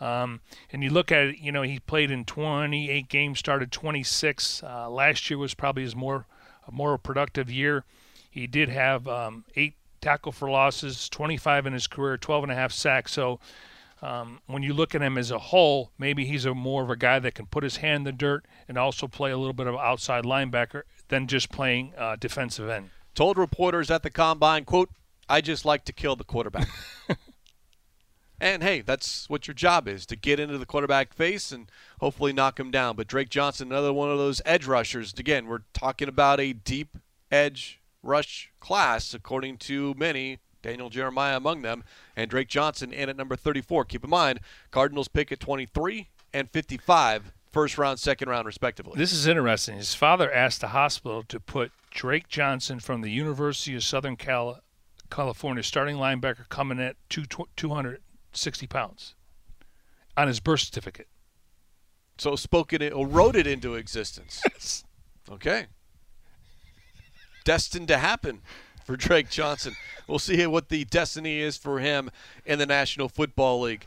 [0.00, 0.40] Um,
[0.70, 4.62] and you look at it, you know, he played in 28 games, started 26.
[4.62, 6.26] Uh, last year was probably his more
[6.70, 7.84] more productive year.
[8.30, 12.54] He did have um, eight tackle for losses, 25 in his career, 12 and a
[12.54, 13.12] half sacks.
[13.12, 13.38] So
[14.04, 16.96] um, when you look at him as a whole, maybe he's a more of a
[16.96, 19.66] guy that can put his hand in the dirt and also play a little bit
[19.66, 22.90] of outside linebacker than just playing uh, defensive end.
[23.14, 24.90] Told reporters at the combine, "quote
[25.26, 26.68] I just like to kill the quarterback."
[28.40, 32.34] and hey, that's what your job is to get into the quarterback face and hopefully
[32.34, 32.96] knock him down.
[32.96, 35.14] But Drake Jackson, another one of those edge rushers.
[35.16, 36.98] Again, we're talking about a deep
[37.32, 40.40] edge rush class, according to many.
[40.64, 41.84] Daniel Jeremiah among them,
[42.16, 43.84] and Drake Jackson in at number 34.
[43.84, 44.40] Keep in mind,
[44.70, 48.94] Cardinals pick at 23 and 55 first round, second round, respectively.
[48.96, 49.76] This is interesting.
[49.76, 54.60] His father asked the hospital to put Drake Jackson from the University of Southern Cal-
[55.10, 57.24] California, starting linebacker, coming at two,
[57.56, 59.14] 260 pounds
[60.16, 61.08] on his birth certificate.
[62.16, 64.42] So spoken it or wrote it into existence.
[64.50, 64.84] Yes.
[65.30, 65.66] Okay.
[67.44, 68.40] Destined to happen
[68.94, 69.74] for Drake Jackson.
[70.06, 72.10] We'll see what the destiny is for him
[72.44, 73.86] in the National Football League.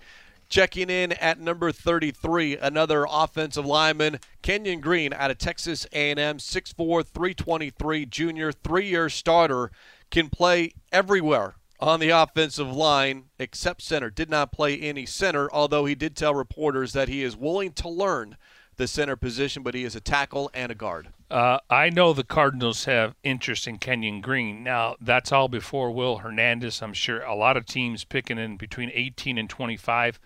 [0.49, 7.05] Checking in at number 33, another offensive lineman, Kenyon Green out of Texas A&M, 6'4",
[7.05, 9.71] 323, junior, three-year starter,
[10.09, 14.09] can play everywhere on the offensive line except center.
[14.09, 17.89] Did not play any center, although he did tell reporters that he is willing to
[17.89, 18.37] learn
[18.77, 21.09] the center position, but he is a tackle and a guard.
[21.29, 24.63] Uh, I know the Cardinals have interest in Kenyon Green.
[24.63, 26.81] Now, that's all before Will Hernandez.
[26.81, 30.19] I'm sure a lot of teams picking in between 18 and 25.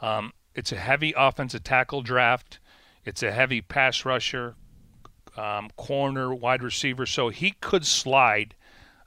[0.00, 2.60] Um, it's a heavy offensive tackle draft.
[3.04, 4.54] It's a heavy pass rusher,
[5.36, 7.06] um, corner, wide receiver.
[7.06, 8.54] So he could slide.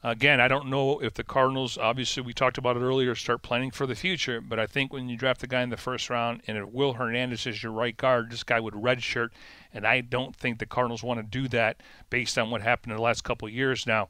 [0.03, 3.71] Again, I don't know if the Cardinals, obviously, we talked about it earlier, start planning
[3.71, 4.39] for the future.
[4.39, 6.93] But I think when you draft the guy in the first round and if Will
[6.93, 9.29] Hernandez is your right guard, this guy would redshirt
[9.73, 12.97] and I don't think the Cardinals want to do that based on what happened in
[12.97, 13.85] the last couple years.
[13.85, 14.09] Now,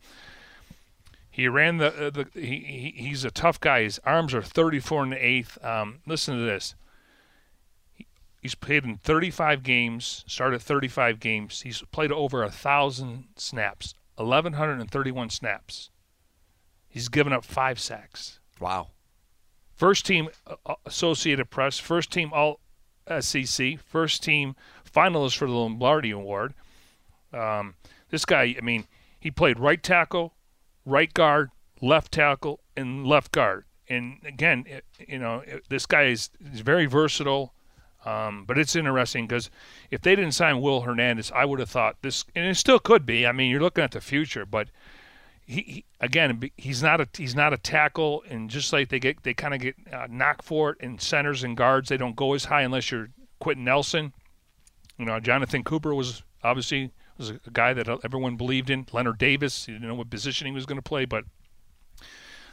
[1.30, 3.84] He ran the uh, the he, he he's a tough guy.
[3.84, 5.64] His arms are 34 and eighth.
[5.64, 6.76] Um, listen to this.
[7.96, 8.06] He,
[8.42, 10.24] he's played in 35 games.
[10.28, 11.62] Started 35 games.
[11.62, 15.90] He's played over a thousand snaps, 1131 snaps.
[16.88, 18.40] He's given up five sacks.
[18.60, 18.90] Wow.
[19.76, 22.60] First team uh, uh Associated Press, first team All
[23.20, 24.56] SEC, first team
[24.90, 26.54] finalist for the Lombardi Award.
[27.34, 27.76] Um,
[28.10, 28.88] this guy, I mean,
[29.20, 30.34] he played right tackle,
[30.86, 31.52] right guard,
[31.82, 33.66] left tackle, and left guard.
[33.90, 37.54] And again, it, you know, it, this guy is, is very versatile.
[38.08, 39.50] Um, but it's interesting because
[39.92, 43.06] if they didn't sign Will Hernandez, I would have thought this, and it still could
[43.06, 43.28] be.
[43.28, 44.70] I mean, you're looking at the future, but
[45.46, 49.24] he, he again, he's not a he's not a tackle, and just like they get
[49.24, 52.34] they kind of get uh, knocked for it in centers and guards, they don't go
[52.34, 54.14] as high unless you're Quenton Nelson.
[54.98, 58.86] You know, Jonathan Cooper was obviously was a guy that everyone believed in.
[58.94, 61.26] Leonard Davis, you didn't know what position he was going to play, but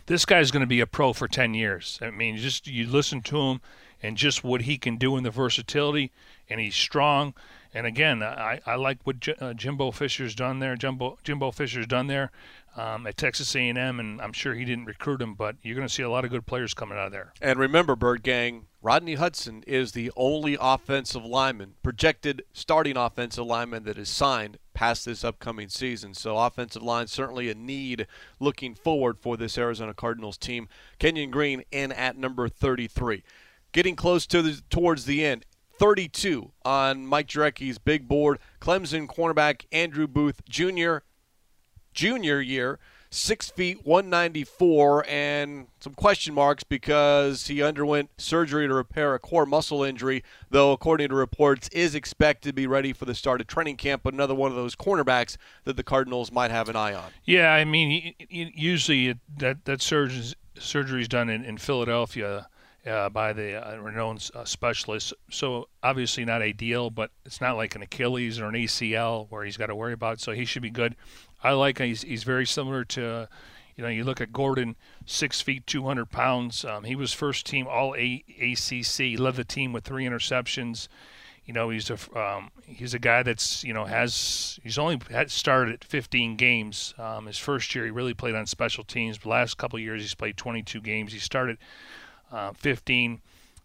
[0.07, 2.01] this guy's going to be a pro for 10 years.
[2.03, 3.61] I mean, just you listen to him
[4.05, 6.13] and just what he can do in the versatility,
[6.51, 7.33] and he's strong.
[7.73, 10.77] And again, I, I like what J- uh, Jimbo Fisher's done there.
[10.77, 12.31] Jimbo Jimbo Fisher's done there
[12.77, 15.93] um, at Texas A&M, and I'm sure he didn't recruit him, but you're going to
[15.93, 17.33] see a lot of good players coming out of there.
[17.41, 23.85] And remember, Bird Gang, Rodney Hudson is the only offensive lineman, projected starting offensive lineman
[23.85, 26.13] that is signed past this upcoming season.
[26.13, 28.07] So offensive line certainly a need
[28.39, 30.69] looking forward for this Arizona Cardinals team.
[30.99, 33.23] Kenyon Green in at number 33.
[33.75, 35.45] Getting close to the towards the end.
[35.79, 38.39] 32 on Mike Jurecki's big board.
[38.61, 41.01] Clemson cornerback Andrew Booth Jr
[41.95, 42.79] junior year,
[43.11, 49.47] six feet, 194, and some question marks because he underwent surgery to repair a core
[49.47, 53.47] muscle injury, though, according to reports, is expected to be ready for the start of
[53.47, 54.03] training camp.
[54.03, 57.11] But another one of those cornerbacks that the Cardinals might have an eye on.
[57.25, 62.49] Yeah, I mean, usually that that surgery is done in, in Philadelphia.
[62.87, 65.15] Uh, by the uh, renowned uh, specialist.
[65.31, 69.57] So obviously not ideal, but it's not like an Achilles or an ACL where he's
[69.57, 70.21] got to worry about.
[70.21, 70.95] So he should be good.
[71.43, 73.29] I like he's he's very similar to.
[73.77, 76.65] You know, you look at Gordon, six feet, 200 pounds.
[76.65, 79.19] Um, he was first team All a- ACC.
[79.19, 80.87] Led the team with three interceptions.
[81.45, 85.31] You know, he's a um, he's a guy that's you know has he's only had
[85.31, 86.95] started 15 games.
[86.99, 89.25] Um, his first year, he really played on special teams.
[89.27, 91.13] Last couple years, he's played 22 games.
[91.13, 91.59] He started
[92.35, 93.21] uh, 15.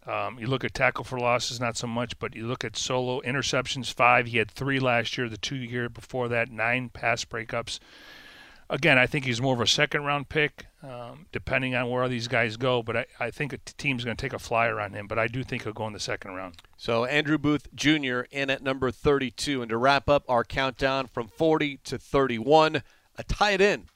[0.05, 3.21] Um, you look at tackle for losses, not so much, but you look at solo
[3.21, 4.27] interceptions, five.
[4.27, 5.27] He had three last year.
[5.27, 7.79] The two year before that, nine pass breakups.
[8.71, 12.27] Again, I think he's more of a second round pick, um, depending on where these
[12.27, 12.83] guys go.
[12.83, 15.07] But I, I think a team's going to take a flyer on him.
[15.07, 16.57] But I do think he'll go in the second round.
[16.77, 18.21] So Andrew Booth Jr.
[18.31, 19.63] in at number 32.
[19.63, 22.83] And to wrap up our countdown from 40 to 31,
[23.17, 23.87] a tight end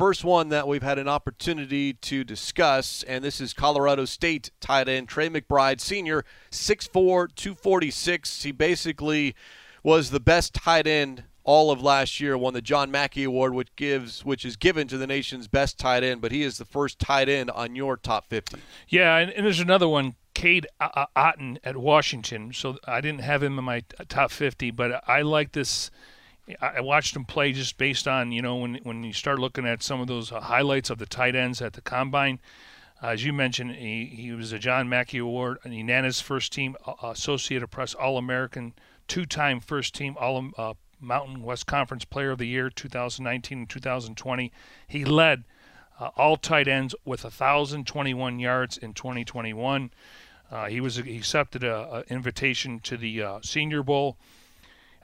[0.00, 4.88] First one that we've had an opportunity to discuss, and this is Colorado State tight
[4.88, 8.42] end Trey McBride, senior, 6'4, 246.
[8.42, 9.34] He basically
[9.82, 13.76] was the best tight end all of last year, won the John Mackey Award, which
[13.76, 16.98] gives which is given to the nation's best tight end, but he is the first
[16.98, 18.56] tight end on your top 50.
[18.88, 22.54] Yeah, and, and there's another one, Cade Otton at Washington.
[22.54, 25.90] So I didn't have him in my top 50, but I like this–
[26.60, 29.82] I watched him play just based on you know when when you start looking at
[29.82, 32.40] some of those uh, highlights of the tight ends at the combine.
[33.02, 36.76] Uh, as you mentioned, he, he was a John Mackey Award, an unanimous first team
[36.86, 38.74] uh, Associated Press All American,
[39.08, 43.70] two time first team All uh, Mountain West Conference Player of the Year 2019 and
[43.70, 44.52] 2020.
[44.86, 45.44] He led
[45.98, 49.90] uh, all tight ends with 1,021 yards in 2021.
[50.50, 54.18] Uh, he was he accepted an invitation to the Senior Bowl.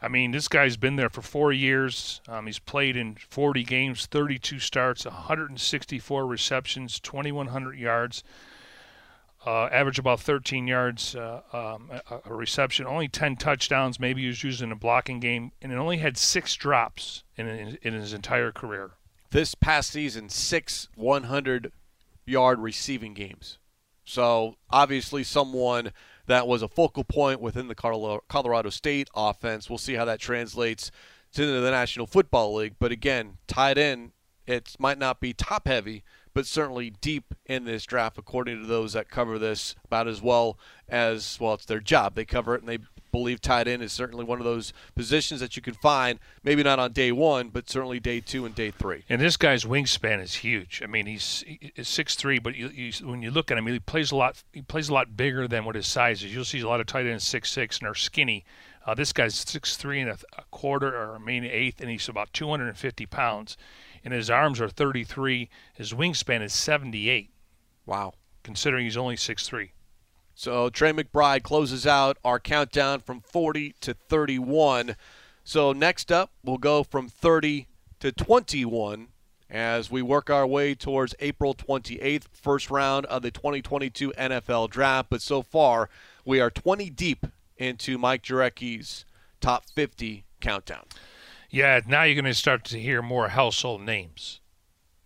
[0.00, 2.20] I mean, this guy's been there for four years.
[2.28, 8.22] Um, he's played in 40 games, 32 starts, 164 receptions, 2,100 yards.
[9.46, 14.00] Uh, average about 13 yards uh, um, a, a, reception, only 10 touchdowns.
[14.00, 17.46] Maybe he was used in a blocking game, and it only had six drops in,
[17.46, 18.92] in, in his entire career.
[19.30, 21.70] This past season, six 100
[22.26, 23.58] yard receiving games.
[24.04, 25.92] So obviously, someone
[26.26, 29.70] that was a focal point within the Colorado State offense.
[29.70, 30.90] We'll see how that translates
[31.32, 32.76] to the National Football League.
[32.78, 34.12] But again, tied in,
[34.46, 36.04] it might not be top heavy,
[36.34, 40.58] but certainly deep in this draft, according to those that cover this about as well
[40.88, 41.54] as well.
[41.54, 42.78] It's their job; they cover it and they
[43.16, 46.78] believe tight end is certainly one of those positions that you can find, maybe not
[46.78, 49.04] on day one, but certainly day two and day three.
[49.08, 50.80] And this guy's wingspan is huge.
[50.82, 51.44] I mean, he's
[51.82, 54.42] six three, but you, you, when you look at him, he plays a lot.
[54.52, 56.34] He plays a lot bigger than what his size is.
[56.34, 58.44] You'll see a lot of tight ends six six and are skinny.
[58.86, 62.08] Uh, this guy's six three and a, a quarter, or I mean eighth, and he's
[62.08, 63.56] about 250 pounds
[64.06, 65.50] and his arms are 33.
[65.74, 67.28] His wingspan is 78.
[67.86, 68.12] Wow.
[68.44, 69.70] Considering he's only 6'3.
[70.38, 74.94] So Trey McBride closes out our countdown from 40 to 31.
[75.44, 77.68] So next up, we'll go from 30
[78.00, 79.08] to 21
[79.48, 85.08] as we work our way towards April 28th, first round of the 2022 NFL Draft.
[85.08, 85.88] But so far,
[86.26, 87.26] we are 20 deep
[87.56, 89.06] into Mike Jurecki's
[89.40, 90.84] top 50 countdown.
[91.48, 94.40] Yeah, now you're going to start to hear more household names.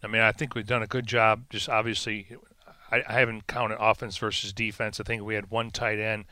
[0.03, 1.45] I mean, I think we've done a good job.
[1.51, 2.26] Just obviously,
[2.91, 5.01] I, I haven't counted offense versus defense.
[5.01, 6.24] I think we had one tight end.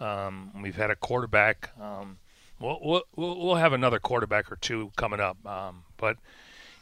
[0.00, 1.70] Um, we've had a quarterback.
[1.80, 2.18] Um,
[2.60, 5.44] we'll, we'll we'll have another quarterback or two coming up.
[5.46, 6.16] Um, but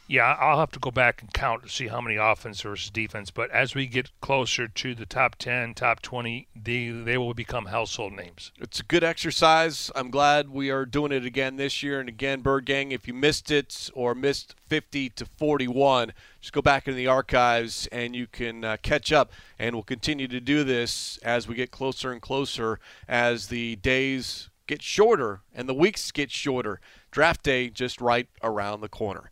[0.07, 3.29] yeah, I'll have to go back and count to see how many offense versus defense.
[3.29, 7.65] But as we get closer to the top 10, top 20, they, they will become
[7.65, 8.53] household names.
[8.57, 9.91] It's a good exercise.
[9.95, 11.99] I'm glad we are doing it again this year.
[11.99, 16.61] And again, Bird Gang, if you missed it or missed 50 to 41, just go
[16.61, 19.33] back into the archives and you can uh, catch up.
[19.59, 22.79] And we'll continue to do this as we get closer and closer
[23.09, 26.79] as the days get shorter and the weeks get shorter.
[27.11, 29.31] Draft day just right around the corner.